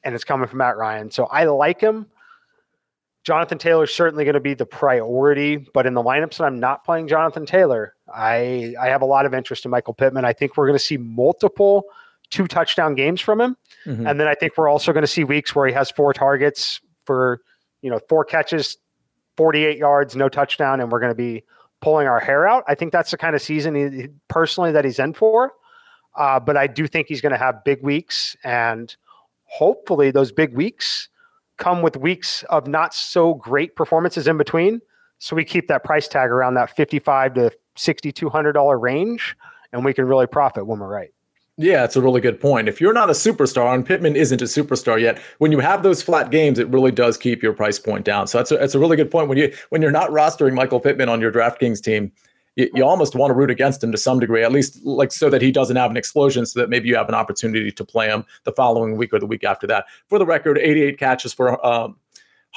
[0.04, 1.12] and it's coming from Matt Ryan.
[1.12, 2.08] So I like him.
[3.24, 6.60] Jonathan Taylor is certainly going to be the priority, but in the lineups that I'm
[6.60, 10.26] not playing Jonathan Taylor, I I have a lot of interest in Michael Pittman.
[10.26, 11.86] I think we're going to see multiple
[12.32, 14.08] two touchdown games from him, mm-hmm.
[14.08, 16.82] and then I think we're also going to see weeks where he has four targets
[17.06, 17.42] for
[17.82, 18.78] you know four catches,
[19.38, 21.44] 48 yards, no touchdown, and we're going to be
[21.80, 22.64] pulling our hair out.
[22.68, 25.54] I think that's the kind of season he, personally that he's in for.
[26.16, 28.96] Uh, but I do think he's going to have big weeks and
[29.46, 31.10] hopefully those big weeks
[31.62, 34.82] come with weeks of not so great performances in between.
[35.20, 39.38] So we keep that price tag around that 55 to $6,200 range
[39.72, 41.12] and we can really profit when we're right.
[41.58, 42.68] Yeah, it's a really good point.
[42.68, 46.02] If you're not a superstar, and Pittman isn't a superstar yet, when you have those
[46.02, 48.26] flat games, it really does keep your price point down.
[48.26, 49.28] So that's a, that's a really good point.
[49.28, 52.12] When you when you're not rostering Michael Pittman on your DraftKings team,
[52.56, 55.30] you, you almost want to root against him to some degree, at least like so
[55.30, 58.08] that he doesn't have an explosion, so that maybe you have an opportunity to play
[58.08, 59.86] him the following week or the week after that.
[60.08, 61.66] For the record, 88 catches for.
[61.66, 61.98] Um,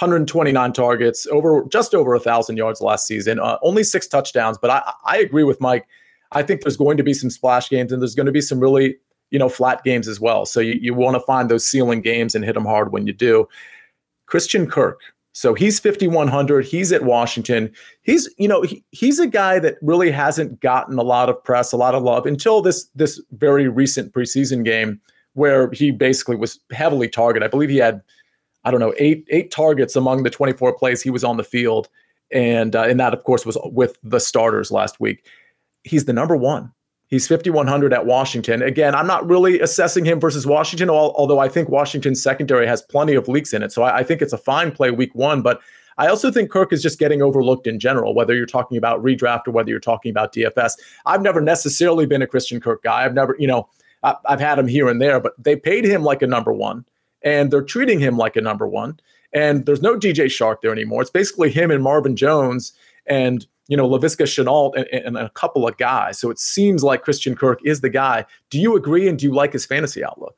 [0.01, 4.59] 129 targets, over just over a thousand yards last season, uh, only six touchdowns.
[4.59, 5.87] But I, I agree with Mike.
[6.33, 8.59] I think there's going to be some splash games and there's going to be some
[8.59, 8.97] really,
[9.31, 10.47] you know, flat games as well.
[10.47, 13.13] So you, you want to find those ceiling games and hit them hard when you
[13.13, 13.49] do.
[14.27, 15.01] Christian Kirk.
[15.35, 16.65] So he's 5100.
[16.65, 17.73] He's at Washington.
[18.03, 21.73] He's, you know, he, he's a guy that really hasn't gotten a lot of press,
[21.73, 25.01] a lot of love until this this very recent preseason game
[25.33, 27.45] where he basically was heavily targeted.
[27.45, 28.01] I believe he had
[28.65, 31.89] I don't know, eight eight targets among the 24 plays he was on the field,
[32.31, 35.27] and uh, and that of course was with the starters last week.
[35.83, 36.73] He's the number one.
[37.09, 38.63] He's 5100 at Washington.
[38.63, 43.15] Again, I'm not really assessing him versus Washington, although I think Washington's secondary has plenty
[43.15, 43.73] of leaks in it.
[43.73, 45.61] So I, I think it's a fine play week one, but.
[45.97, 49.47] I also think Kirk is just getting overlooked in general, whether you're talking about redraft
[49.47, 50.73] or whether you're talking about DFS.
[51.07, 53.05] I've never necessarily been a Christian Kirk guy.
[53.05, 53.69] I've never, you know,
[54.03, 56.85] I've had him here and there, but they paid him like a number one
[57.23, 59.01] and they're treating him like a number one.
[59.33, 61.03] And there's no DJ Chark there anymore.
[61.03, 62.73] It's basically him and Marvin Jones
[63.07, 66.19] and you know Laviska Shenault and, and, a couple of guys.
[66.19, 68.25] So it seems like Christian Kirk is the guy.
[68.51, 69.09] Do you agree?
[69.09, 70.37] And do you like his fantasy outlook?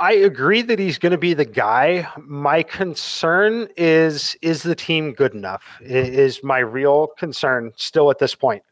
[0.00, 2.08] I agree that he's going to be the guy.
[2.18, 5.64] My concern is is the team good enough?
[5.80, 8.62] Is my real concern still at this point?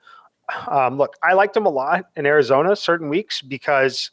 [0.69, 4.13] Um, look, I liked him a lot in Arizona certain weeks because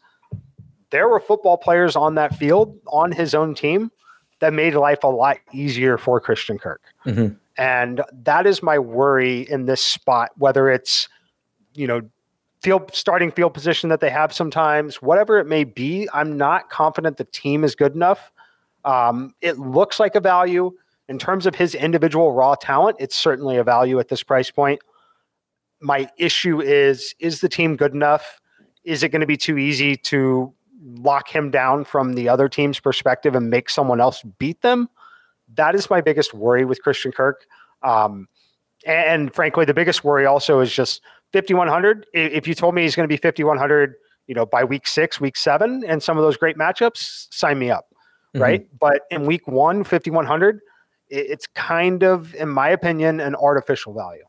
[0.90, 3.92] there were football players on that field on his own team
[4.40, 6.82] that made life a lot easier for Christian Kirk.
[7.06, 7.36] Mm-hmm.
[7.58, 11.08] And that is my worry in this spot, whether it's,
[11.76, 12.02] you know,
[12.62, 16.08] field starting field position that they have sometimes, whatever it may be.
[16.14, 18.32] I'm not confident the team is good enough.
[18.86, 20.72] Um, it looks like a value
[21.08, 22.98] in terms of his individual raw talent.
[23.00, 24.82] It's certainly a value at this price point.
[25.82, 28.40] My issue is: is the team good enough?
[28.84, 32.80] Is it going to be too easy to lock him down from the other team's
[32.80, 34.90] perspective and make someone else beat them.
[35.56, 37.46] That is my biggest worry with Christian Kirk.
[37.82, 38.28] Um,
[38.86, 41.02] and, frankly, the biggest worry also is just
[41.32, 42.06] 5100.
[42.14, 43.96] If you told me he's going to be 5100,
[44.28, 47.70] you know, by week six, week seven, and some of those great matchups, sign me
[47.70, 47.88] up,
[48.34, 48.42] mm-hmm.
[48.42, 48.68] right?
[48.80, 50.60] But in week one, 5100,
[51.10, 54.24] it's kind of, in my opinion, an artificial value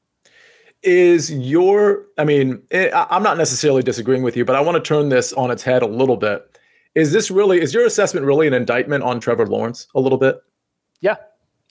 [0.85, 4.87] is your i mean eh, i'm not necessarily disagreeing with you but i want to
[4.87, 6.59] turn this on its head a little bit
[6.95, 10.37] is this really is your assessment really an indictment on trevor lawrence a little bit
[11.05, 11.17] yeah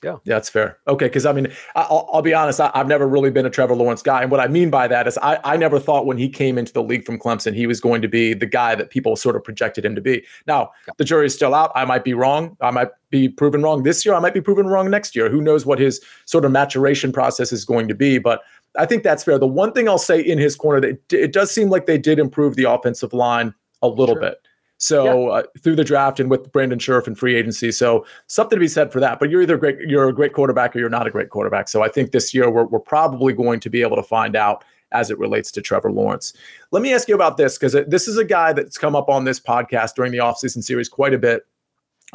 [0.03, 0.77] yeah, yeah, that's fair.
[0.87, 2.59] Okay, because I mean, I'll, I'll, be honest.
[2.59, 5.07] I, have never really been a Trevor Lawrence guy, and what I mean by that
[5.07, 7.79] is, I, I never thought when he came into the league from Clemson, he was
[7.79, 10.23] going to be the guy that people sort of projected him to be.
[10.45, 11.71] Now, the jury is still out.
[11.73, 12.57] I might be wrong.
[12.61, 14.13] I might be proven wrong this year.
[14.13, 15.29] I might be proven wrong next year.
[15.29, 18.17] Who knows what his sort of maturation process is going to be?
[18.17, 18.41] But
[18.77, 19.39] I think that's fair.
[19.39, 22.19] The one thing I'll say in his corner that it does seem like they did
[22.19, 24.21] improve the offensive line a little sure.
[24.21, 24.42] bit.
[24.77, 25.33] So yeah.
[25.39, 28.67] uh, through the draft and with Brandon Scherff and free agency, so something to be
[28.67, 29.19] said for that.
[29.19, 31.69] But you're either great, you're a great quarterback or you're not a great quarterback.
[31.69, 34.63] So I think this year we're, we're probably going to be able to find out
[34.91, 36.33] as it relates to Trevor Lawrence.
[36.71, 39.25] Let me ask you about this because this is a guy that's come up on
[39.25, 41.45] this podcast during the offseason series quite a bit.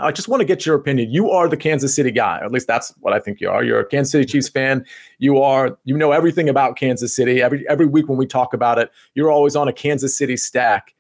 [0.01, 1.11] I just want to get your opinion.
[1.11, 3.65] You are the Kansas City guy, or at least that's what I think you are.
[3.65, 4.87] You're a Kansas City Chiefs fan.
[5.19, 7.43] You are, you know everything about Kansas City.
[7.43, 10.95] Every every week when we talk about it, you're always on a Kansas City stack.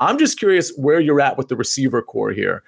[0.00, 2.62] I'm just curious where you're at with the receiver corps here.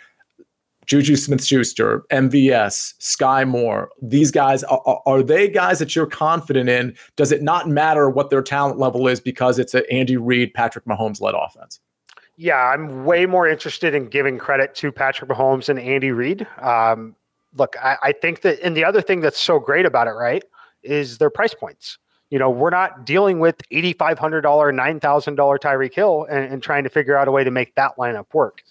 [0.86, 6.68] Juju Smith Schuster, MVS, Skyy Moore, these guys, are, are, they guys that you're confident
[6.68, 6.94] in?
[7.16, 10.84] Does it not matter what their talent level is because it's an Andy Reid, Patrick
[10.84, 11.80] Mahomes led offense?
[12.36, 16.46] Yeah, I'm way more interested in giving credit to Patrick Mahomes and Andy Reid.
[16.60, 17.14] Um,
[17.54, 20.42] look, I, I think that, and the other thing that's so great about it, right,
[20.82, 21.98] is their price points.
[22.32, 27.14] You know, we're not dealing with $8,500, $9,000 Tyreek Hill and, and, trying to figure
[27.14, 28.62] out a way to make that lineup work.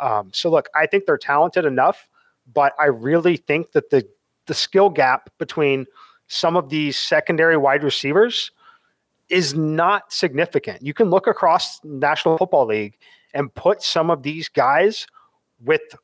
[0.00, 2.08] Um, so, look, I think they're talented enough,
[2.52, 4.04] but I really think that the
[4.46, 5.86] the skill gap between
[6.26, 8.50] some of these secondary wide receivers
[9.28, 10.82] is not significant.
[10.82, 12.98] You can look across National Football League
[13.34, 15.06] and put some of these guys
[15.64, 15.94] with,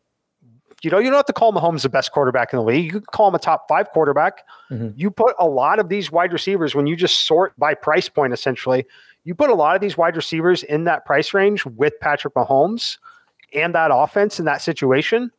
[0.83, 2.85] you know, you don't have to call Mahomes the best quarterback in the league.
[2.85, 4.45] You can call him a top five quarterback.
[4.71, 4.91] Mm-hmm.
[4.95, 8.33] You put a lot of these wide receivers when you just sort by price point,
[8.33, 8.87] essentially,
[9.25, 12.99] you put a lot of these wide receivers in that price range with Patrick Mahomes
[13.55, 15.31] and that offense in that situation,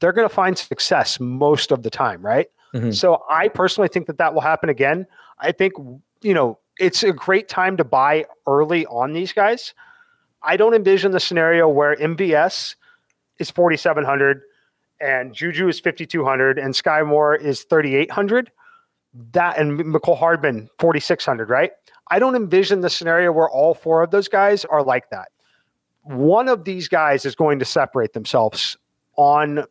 [0.00, 2.48] they're going to find success most of the time, right?
[2.74, 2.90] Mm-hmm.
[2.90, 5.06] So I personally think that that will happen again.
[5.38, 5.74] I think,
[6.22, 9.74] you know, it's a great time to buy early on these guys.
[10.42, 12.74] I don't envision the scenario where MVS
[13.38, 14.42] is 4,700
[15.00, 18.50] and Juju is 5,200 and Skyy Moore is 3,800.
[19.32, 21.70] That and Mecole Hardman 4,600, right?
[22.10, 25.28] I don't envision the scenario where all four of those guys are like that.
[26.02, 28.76] One of these guys is going to separate themselves
[29.16, 29.64] on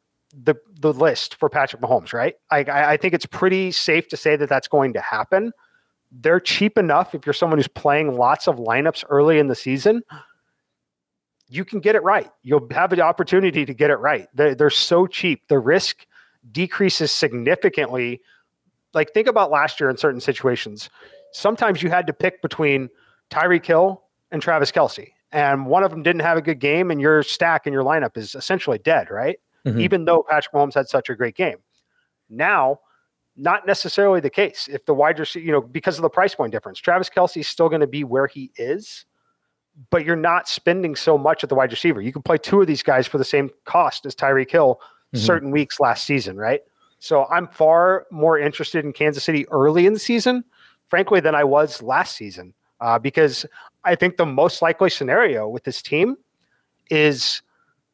[0.44, 2.36] the the list for Patrick Mahomes, right?
[2.52, 5.54] I, I think it's pretty safe to say that that's going to happen.
[6.12, 10.04] They're cheap enough if you're someone who's playing lots of lineups early in the season.
[11.48, 12.32] You can get it right.
[12.44, 14.28] You'll have the opportunity to get it right.
[14.34, 15.48] They're, they're so cheap.
[15.48, 16.06] The risk
[16.52, 18.22] decreases significantly.
[18.94, 20.90] Like think about last year in certain situations.
[21.32, 22.90] Sometimes you had to pick between
[23.30, 27.02] Tyreek Hill and Travis Kelce, and one of them didn't have a good game, and
[27.02, 29.38] your stack and your lineup is essentially dead, right?
[29.66, 29.80] mm-hmm.
[29.80, 31.58] even though Patrick Mahomes had such a great game.
[32.30, 32.80] Now,
[33.36, 34.70] not necessarily the case.
[34.72, 37.48] If the wide receiver, you know, because of the price point difference, Travis Kelce is
[37.48, 39.06] still going to be where he is,
[39.90, 42.02] but you're not spending so much at the wide receiver.
[42.02, 45.18] You can play two of these guys for the same cost as Tyreek Hill mm-hmm.
[45.18, 46.62] certain weeks last season, right?
[47.00, 50.44] So I'm far more interested in Kansas City early in the season,
[50.88, 53.46] frankly, than I was last season, uh, because
[53.84, 56.18] I think the most likely scenario with this team
[56.90, 57.42] is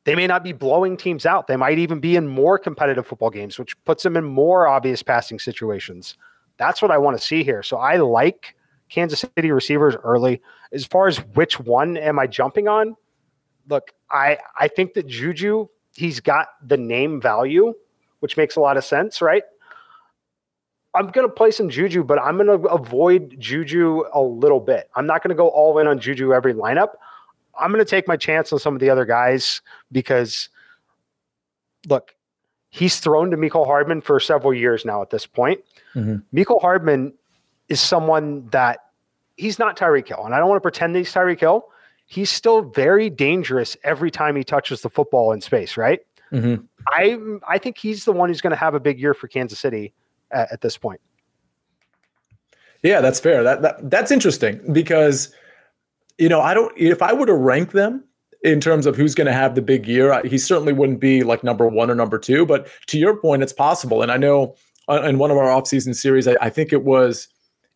[0.04, 1.48] they may not be blowing teams out.
[1.48, 5.04] They might even be in more competitive football games, which puts them in more obvious
[5.04, 6.16] passing situations.
[6.58, 7.64] That's what I want to see here.
[7.64, 8.56] So I like
[8.92, 10.42] Kansas City receivers early.
[10.72, 12.96] As far as which one am I jumping on?
[13.68, 17.74] Look, I I think that Juju, he's got the name value,
[18.20, 19.44] which makes a lot of sense, right?
[20.94, 24.90] I'm going to play some Juju, but I'm going to avoid Juju a little bit.
[24.94, 26.90] I'm not going to go all in on Juju every lineup.
[27.58, 29.62] I'm going to take my chance on some of the other guys
[29.94, 30.50] because,
[31.88, 32.14] look,
[32.70, 35.62] he's thrown to Mecole Hardman for several years now at this point.
[35.96, 37.14] mm hmm Hardman
[37.72, 38.80] is someone that
[39.38, 41.68] he's not Tyreek Hill, and I don't want to pretend he's Tyreek Hill.
[42.06, 46.02] He's still very dangerous every time he touches the football in space, right?
[46.32, 46.64] Mm-hmm.
[46.90, 47.18] I
[47.48, 49.94] I think he's the one who's going to have a big year for Kansas City
[50.32, 51.02] at, at this point.
[52.84, 53.44] Yeah, that's fair.
[53.44, 55.34] That, that that's interesting because
[56.22, 58.04] you know, I don't, if I were to rank them
[58.44, 61.44] in terms of who's going to have the big year, he certainly wouldn't be like
[61.44, 62.46] number one or number two.
[62.46, 64.04] But to your point, it's possible.
[64.04, 64.56] And I know
[64.88, 67.28] uh, in one of our offseason series, I, I think it was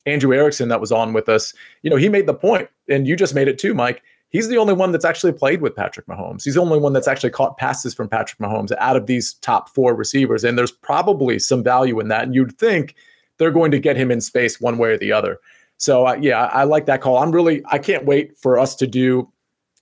[0.06, 1.54] Andrew Erickson that was on with us.
[1.82, 4.02] You know, he made the point, and you just made it too, Mike.
[4.30, 6.44] He's the only one that's actually played with Patrick Mahomes.
[6.44, 9.70] He's the only one that's actually caught passes from Patrick Mahomes out of these top
[9.70, 10.44] four receivers.
[10.44, 12.24] And there's probably some value in that.
[12.24, 12.96] And you'd think
[13.38, 15.40] they're going to get him in space one way or the other.
[15.78, 17.18] So uh, yeah, I, like that call.
[17.18, 19.32] I'm really I can't wait for us to do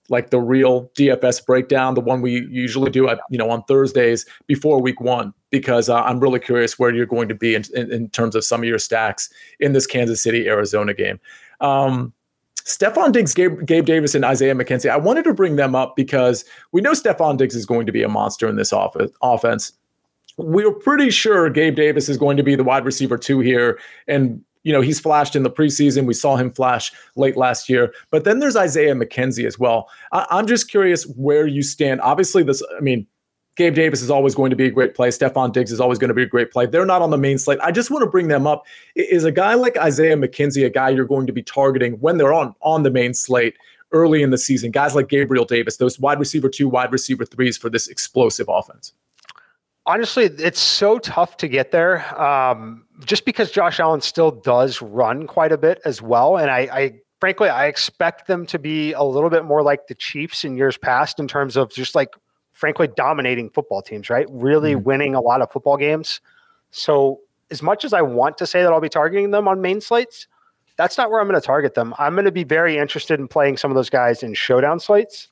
[0.08, 4.26] like the real DFS breakdown, the one we usually do at you know on Thursdays
[4.46, 7.92] before week one, because uh, I'm really curious where you're going to be in, in,
[7.92, 9.30] in, terms of some of your stacks
[9.60, 11.20] in this Kansas City Arizona game.
[11.60, 12.12] Um,
[12.56, 14.90] Stefon Diggs, Gabe, Gabe, Davis, and Isaiah McKenzie.
[14.90, 18.02] I wanted to bring them up because we know Stefon Diggs is going to be
[18.02, 19.70] a monster in this off- offense.
[20.38, 23.78] We're pretty sure Gabe Davis is going to be the wide receiver two here,
[24.08, 26.04] and you know, he's flashed in the preseason.
[26.04, 27.94] We saw him flash late last year.
[28.10, 29.88] But then there's Isaiah McKenzie as well.
[30.10, 32.00] I, I'm just curious where you stand.
[32.00, 33.06] Obviously, this, I mean,
[33.56, 35.08] Gabe Davis is always going to be a great play.
[35.08, 36.66] Stefon Diggs is always going to be a great play.
[36.66, 37.58] They're not on the main slate.
[37.62, 38.66] I just want to bring them up.
[38.96, 42.32] Is a guy like Isaiah McKenzie a guy you're going to be targeting when they're
[42.32, 43.56] on on the main slate
[43.92, 44.72] early in the season?
[44.72, 48.92] Guys like Gabriel Davis, those wide receiver two, wide receiver threes for this explosive offense.
[49.86, 52.20] Honestly, it's so tough to get there.
[52.20, 56.58] Um, just because Josh Allen still does run quite a bit as well, and I,
[56.72, 60.56] I frankly I expect them to be a little bit more like the Chiefs in
[60.56, 62.08] years past in terms of just like
[62.64, 64.26] frankly dominating football teams, right?
[64.30, 64.84] Really mm-hmm.
[64.84, 66.22] winning a lot of football games.
[66.70, 69.82] So as much as I want to say that I'll be targeting them on main
[69.82, 70.28] slates,
[70.78, 71.92] that's not where I'm going to target them.
[71.98, 75.28] I'm going to be very interested in playing some of those guys in showdown slates.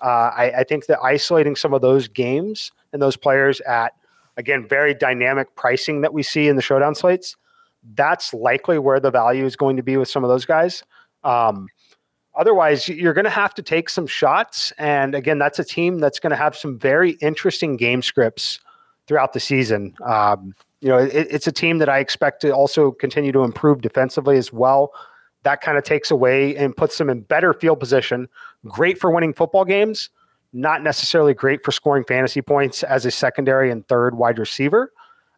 [0.00, 3.92] Uh, I, I, think that isolating some of those games and those players at
[4.38, 7.36] again, very dynamic pricing that we see in the showdown slates.
[7.94, 10.82] That's likely where the value is going to be with some of those guys.
[11.24, 11.68] Um,
[12.40, 14.72] otherwise, you're going to have to take some shots.
[14.78, 18.58] And again, that's a team that's going to have some very interesting game scripts
[19.06, 19.94] throughout the season.
[20.04, 23.82] Um, you know, it, it's a team that I expect to also continue to improve
[23.82, 24.92] defensively as well.
[25.42, 28.28] That kind of takes away and puts them in better field position.
[28.66, 30.10] Great for winning football games
[30.52, 34.92] not necessarily great for scoring fantasy points as a secondary and third wide receiver.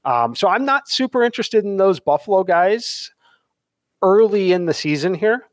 [0.04, 3.10] Um, so I'm not super interested in those Buffalo guys
[4.02, 5.44] early in the season here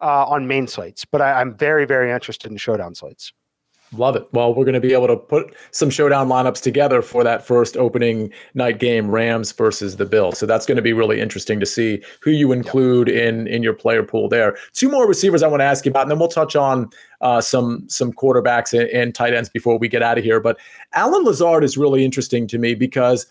[0.00, 3.32] uh, on main slates, but I, am very, very interested in showdown slates.
[3.92, 4.28] Love it.
[4.32, 7.74] Well, we're going to be able to put some showdown lineups together for that first
[7.76, 10.38] opening night game, Rams versus the Bills.
[10.38, 13.72] So that's going to be really interesting to see who you include in in your
[13.72, 14.58] player pool there.
[14.74, 16.90] Two more receivers I want to ask you about, and then we'll touch on
[17.22, 20.38] uh, some some quarterbacks and, and tight ends before we get out of here.
[20.38, 20.58] But
[20.92, 23.26] Allen Lazard is really interesting to me because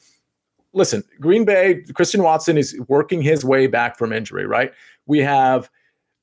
[0.74, 4.72] listen, Green Bay, Christian Watson is working his way back from injury, right?
[5.06, 5.70] We have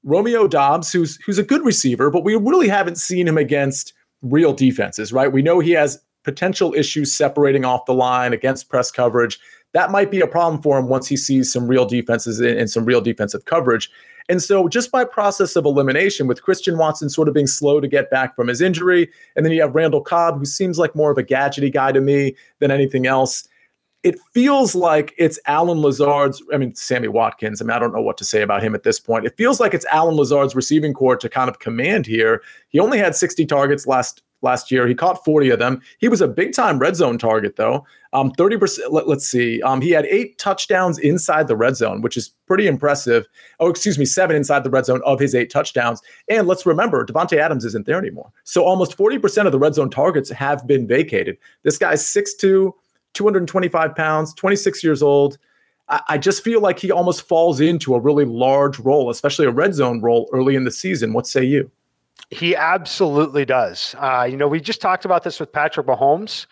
[0.05, 3.93] Romeo Doubs, who's who's a good receiver, but we really haven't seen him against
[4.23, 5.33] real defenses, right?
[5.33, 9.39] We know he has potential issues separating off the line against press coverage.
[9.73, 12.85] That might be a problem for him once he sees some real defenses and some
[12.85, 13.91] real defensive coverage.
[14.29, 17.89] And so, just by process of elimination, with Christian Watson sort of being slow to
[17.89, 21.11] get back from his injury, and then you have Randall Cobb, who seems like more
[21.11, 23.47] of a gadgety guy to me than anything else
[24.05, 26.43] it feels like it's Allen Lazard's.
[26.53, 27.61] I mean, Sammy Watkins.
[27.61, 29.25] I mean, I don't know what to say about him at this point.
[29.25, 32.43] It feels like it's Allen Lazard's receiving corps to kind of command here.
[32.69, 34.87] He only had 60 targets last last year.
[34.87, 35.81] He caught 40 of them.
[35.99, 37.87] He was a big time red zone target though.
[38.13, 38.79] Um, 30%.
[38.91, 39.61] Let, us see.
[39.63, 43.27] Um, he had eight touchdowns inside the red zone, which is pretty impressive.
[43.59, 46.01] Oh, excuse me, seven inside the red zone of his eight touchdowns.
[46.29, 48.31] And let's remember, Davante Adams isn't there anymore.
[48.45, 51.39] So almost 40% of the red zone targets have been vacated.
[51.65, 52.73] This guy's 6'2",
[53.15, 55.39] 225 pounds, 26 years old.
[55.89, 59.51] I, I just feel like he almost falls into a really large role, especially a
[59.51, 61.13] red zone role early in the season.
[61.13, 61.71] What say you?
[62.31, 63.95] He absolutely does.
[63.99, 66.47] Uh, you know, we just talked about this with Patrick Mahomes.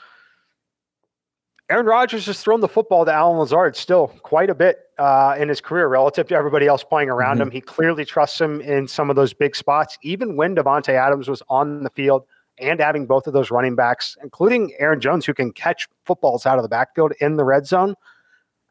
[1.71, 5.49] Aaron Rodgers has thrown the football to Allen Lazard still quite a bit uh, in
[5.49, 7.45] his career relative to everybody else playing around mm-hmm.
[7.45, 7.51] him.
[7.51, 11.43] He clearly trusts him in some of those big spots, even when Davante Adams was
[11.49, 12.27] on the field
[12.63, 16.59] and having both of those running backs, including Aaron Jones, who can catch footballs out
[16.59, 17.95] of the backfield in the red zone,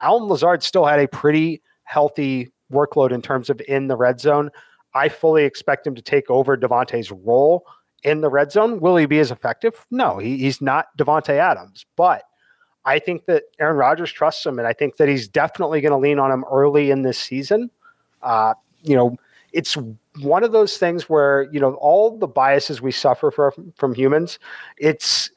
[0.02, 4.50] Allen Lazard still had a pretty healthy workload in terms of in the red zone.
[4.94, 7.66] I fully expect him to take over Davante's role
[8.04, 8.80] in the red zone.
[8.80, 9.86] Will he be as effective?
[9.92, 12.24] No, he, he's not Davante Adams, but
[12.84, 15.98] I think that Aaron Rodgers trusts him, and I think that he's definitely going to
[15.98, 17.70] lean on him early in this season.
[18.22, 19.16] Uh, you know,
[19.54, 19.78] it's
[20.22, 24.40] one of those things where you know all the biases we suffer from from humans
[24.78, 25.30] it's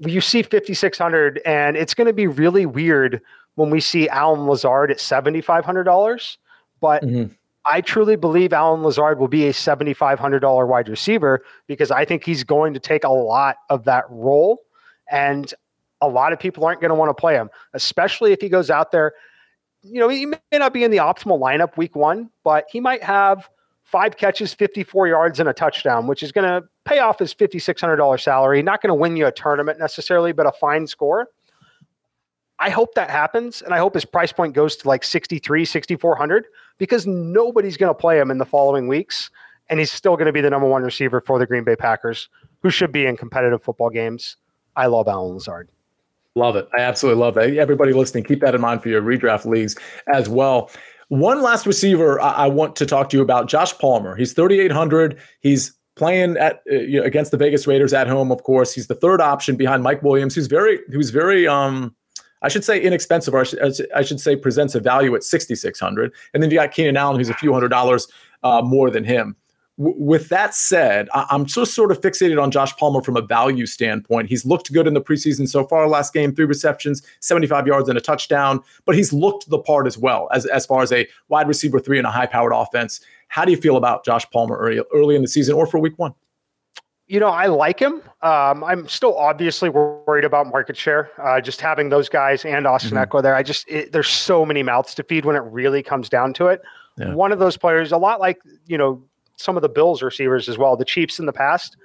[0.00, 3.20] you see 5600 and it's going to be really weird
[3.56, 6.36] when we see Allen Lazard at $7500
[6.80, 7.32] but mm-hmm.
[7.64, 12.44] I truly believe Allen Lazard will be a $7500 wide receiver because I think he's
[12.44, 14.62] going to take a lot of that role
[15.10, 15.52] and
[16.00, 18.70] a lot of people aren't going to want to play him especially if he goes
[18.70, 19.12] out there
[19.90, 23.02] you know he may not be in the optimal lineup week 1 but he might
[23.02, 23.48] have
[23.88, 28.20] five catches, 54 yards, and a touchdown, which is going to pay off his $5,600
[28.20, 28.62] salary.
[28.62, 31.28] Not going to win you a tournament necessarily, but a fine score.
[32.58, 33.62] I hope that happens.
[33.62, 37.98] And I hope his price point goes to like 63, 6,400 because nobody's going to
[37.98, 39.30] play him in the following weeks.
[39.70, 42.28] And he's still going to be the number one receiver for the Green Bay Packers,
[42.62, 44.36] who should be in competitive football games.
[44.76, 45.70] I love Allen Lazard.
[46.38, 46.68] Love it.
[46.76, 47.56] I absolutely love that.
[47.56, 49.76] Everybody listening, keep that in mind for your redraft leagues
[50.14, 50.70] as well.
[51.08, 54.14] One last receiver I, I want to talk to you about, Josh Palmer.
[54.14, 55.18] He's 3,800.
[55.40, 58.30] He's playing at uh, you know, against the Vegas Raiders at home.
[58.30, 61.94] Of course, he's the third option behind Mike Williams, who's very who's very um
[62.40, 66.12] I should say inexpensive, or I should, I should say presents a value at 6,600.
[66.32, 68.06] And then you got Keenan Allen, who's a few hundred dollars
[68.44, 69.34] uh, more than him
[69.78, 73.64] with that said, I- am just sort of fixated on Josh Palmer from a value
[73.64, 74.28] standpoint.
[74.28, 75.88] He's looked good in the preseason so far.
[75.88, 78.60] Last game, three receptions, 75 yards, and a touchdown.
[78.84, 81.96] But he's looked the part as well as as far as a wide receiver three
[81.96, 83.00] and a high powered offense.
[83.28, 85.96] How do you feel about Josh Palmer early, early in the season or for Week
[85.96, 86.12] One?
[87.06, 88.02] You know, I like him.
[88.20, 91.10] Um, I'm still obviously worried about market share.
[91.22, 93.10] Uh, just having those guys and Austin mm-hmm.
[93.10, 96.08] Ekeler there, I just it, there's so many mouths to feed when it really comes
[96.08, 96.62] down to it.
[96.98, 97.14] Yeah.
[97.14, 99.02] One of those players, a lot like you know
[99.38, 100.76] some of the Bills receivers as well.
[100.76, 101.76] The Chiefs in the past,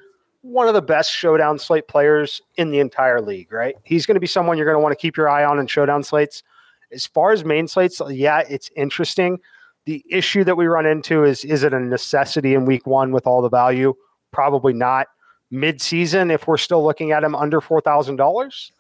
[0.42, 3.76] one of the best showdown slate players in the entire league, right?
[3.84, 5.68] He's going to be someone you're going to want to keep your eye on in
[5.68, 6.44] showdown slates.
[6.92, 9.40] As far as main slates, yeah, it's interesting.
[9.86, 13.28] The issue that we run into is is it a necessity in week one with
[13.28, 13.94] all the value?
[14.32, 15.08] Probably not.
[15.52, 18.72] Mid season, if we're still looking at him under $4,000,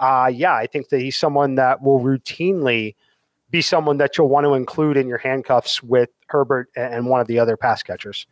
[0.00, 2.94] uh, yeah, I think that he's someone that will routinely
[3.50, 7.26] be someone that you'll want to include in your handcuffs with Herbert and one of
[7.26, 8.26] the other pass catchers.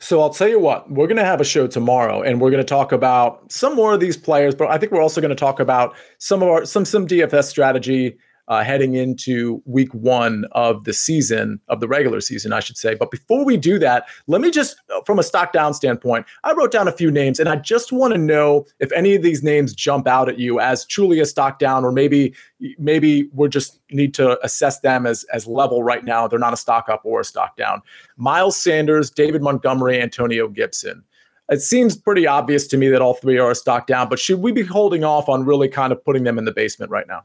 [0.00, 2.62] So I'll tell you what, we're going to have a show tomorrow and we're going
[2.62, 5.34] to talk about some more of these players, but I think we're also going to
[5.34, 8.16] talk about some of our some some DFS strategy
[8.48, 12.94] uh, heading into week one of the season, of the regular season, I should say.
[12.94, 16.52] But before we do that, let me just, uh, from a stock down standpoint, I
[16.52, 19.42] wrote down a few names and I just want to know if any of these
[19.42, 22.34] names jump out at you as truly a stock down, or maybe
[22.78, 26.26] maybe we just need to assess them as, as level right now.
[26.26, 27.82] They're not a stock up or a stock down.
[28.16, 31.04] Miles Sanders, David Montgomery, Antonio Gibson.
[31.50, 34.40] It seems pretty obvious to me that all three are a stock down, but should
[34.40, 37.24] we be holding off on really kind of putting them in the basement right now?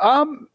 [0.00, 0.48] Um,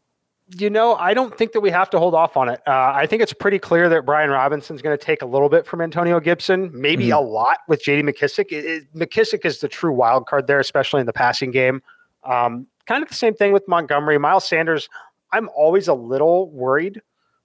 [0.58, 2.60] you know, I don't think that we have to hold off on it.
[2.66, 5.66] Uh, I think it's pretty clear that Brian Robinson's going to take a little bit
[5.66, 7.14] from Antonio Gibson, maybe mm-hmm.
[7.14, 8.52] a lot with JD McKissic.
[8.52, 11.82] It, it, McKissic is the true wild card there, especially in the passing game.
[12.22, 14.18] Um, kind of the same thing with Montgomery.
[14.18, 14.88] Miles Sanders,
[15.32, 17.02] I'm always a little worried.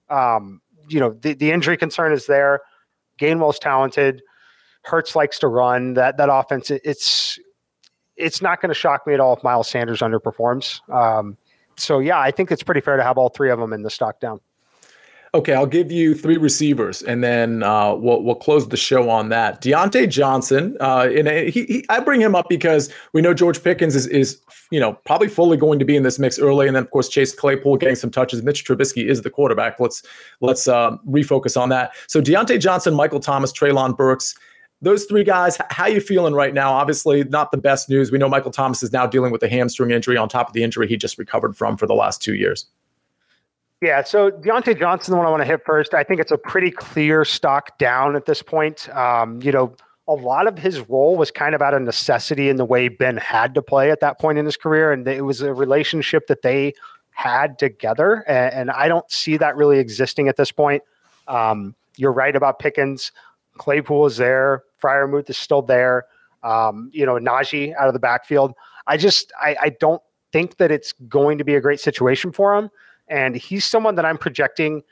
[0.08, 2.60] Um, you know, the, the injury concern is there.
[3.18, 4.22] Gainwell's talented.
[4.84, 5.94] Hurts likes to run.
[5.94, 7.38] That that offense, it, it's
[8.16, 10.80] it's not going to shock me at all if Miles Sanders underperforms.
[10.92, 11.36] Um,
[11.82, 13.90] so yeah, I think it's pretty fair to have all three of them in the
[13.90, 14.40] stock down.
[15.34, 19.30] Okay, I'll give you three receivers, and then uh, we'll we'll close the show on
[19.30, 19.62] that.
[19.62, 23.62] Diontae Johnson, uh, in a, he, he, I bring him up because we know George
[23.64, 26.76] Pickens is is you know probably fully going to be in this mix early, and
[26.76, 28.42] then of course Chase Claypool getting some touches.
[28.42, 29.80] Mitch Trubisky is the quarterback.
[29.80, 30.02] Let's
[30.42, 31.92] let's uh, refocus on that.
[32.08, 34.34] So Diontae Johnson, Michael Thomas, Treylon Burks
[34.82, 36.72] those three guys, how you feeling right now?
[36.72, 38.10] Obviously, not the best news.
[38.10, 40.62] We know Michael Thomas is now dealing with a hamstring injury on top of the
[40.62, 42.66] injury he just recovered from for the last two years.
[43.80, 45.94] Yeah, so Diontae Johnson, the one I want to hit first.
[45.94, 48.88] I think it's a pretty clear stock down at this point.
[48.90, 49.74] Um, you know,
[50.08, 53.16] a lot of his role was kind of out of necessity in the way Ben
[53.16, 56.42] had to play at that point in his career, and it was a relationship that
[56.42, 56.74] they
[57.10, 60.82] had together, and, and I don't see that really existing at this point.
[61.28, 63.12] Um, you're right about Pickens.
[63.58, 64.64] Claypool is there.
[64.82, 66.06] Freiermuth is still there.
[66.42, 68.54] Um, you know, Najee out of the backfield.
[68.86, 70.02] I just I, I don't
[70.32, 72.70] think that it's going to be a great situation for him.
[73.08, 74.82] And he's someone that I'm projecting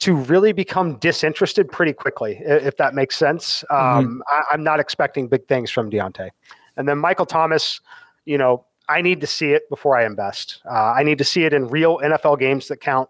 [0.00, 3.64] to really become disinterested pretty quickly, if that makes sense.
[3.70, 3.98] Mm-hmm.
[3.98, 6.30] Um, I, am not expecting big things from Diontae.
[6.76, 7.80] And then Michael Thomas,
[8.24, 10.60] you know, I need to see it before I invest.
[10.64, 13.08] Uh, I need to see it in real NFL games that count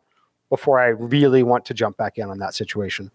[0.48, 3.10] before I really want to jump back in on that situation.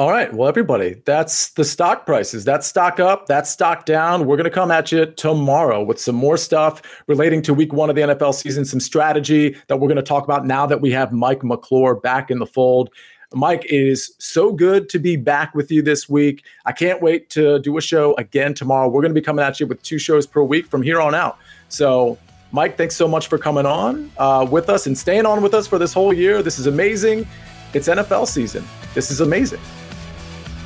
[0.00, 0.32] All right.
[0.32, 2.42] Well, everybody, that's the stock prices.
[2.42, 4.24] That's stock up, that's stock down.
[4.24, 7.90] We're going to come at you tomorrow with some more stuff relating to week one
[7.90, 10.90] of the NFL season, some strategy that we're going to talk about now that we
[10.92, 12.88] have Mike McClure back in the fold.
[13.34, 16.46] Mike, it is so good to be back with you this week.
[16.64, 18.88] I can't wait to do a show again tomorrow.
[18.88, 21.14] We're going to be coming at you with two shows per week from here on
[21.14, 21.36] out.
[21.68, 22.16] So,
[22.52, 25.66] Mike, thanks so much for coming on uh, with us and staying on with us
[25.66, 26.42] for this whole year.
[26.42, 27.26] This is amazing.
[27.74, 28.64] It's NFL season.
[28.94, 29.60] This is amazing.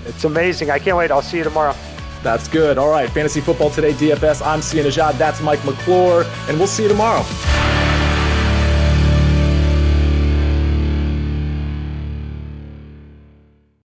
[0.06, 0.70] It's amazing.
[0.70, 1.10] I can't wait.
[1.10, 1.74] I'll see you tomorrow.
[2.22, 2.78] That's good.
[2.78, 3.08] All right.
[3.10, 4.44] Fantasy Football Today, DFS.
[4.44, 5.18] I'm Sia Nejad.
[5.18, 6.24] That's Mike McClure.
[6.48, 7.22] And we'll see you tomorrow.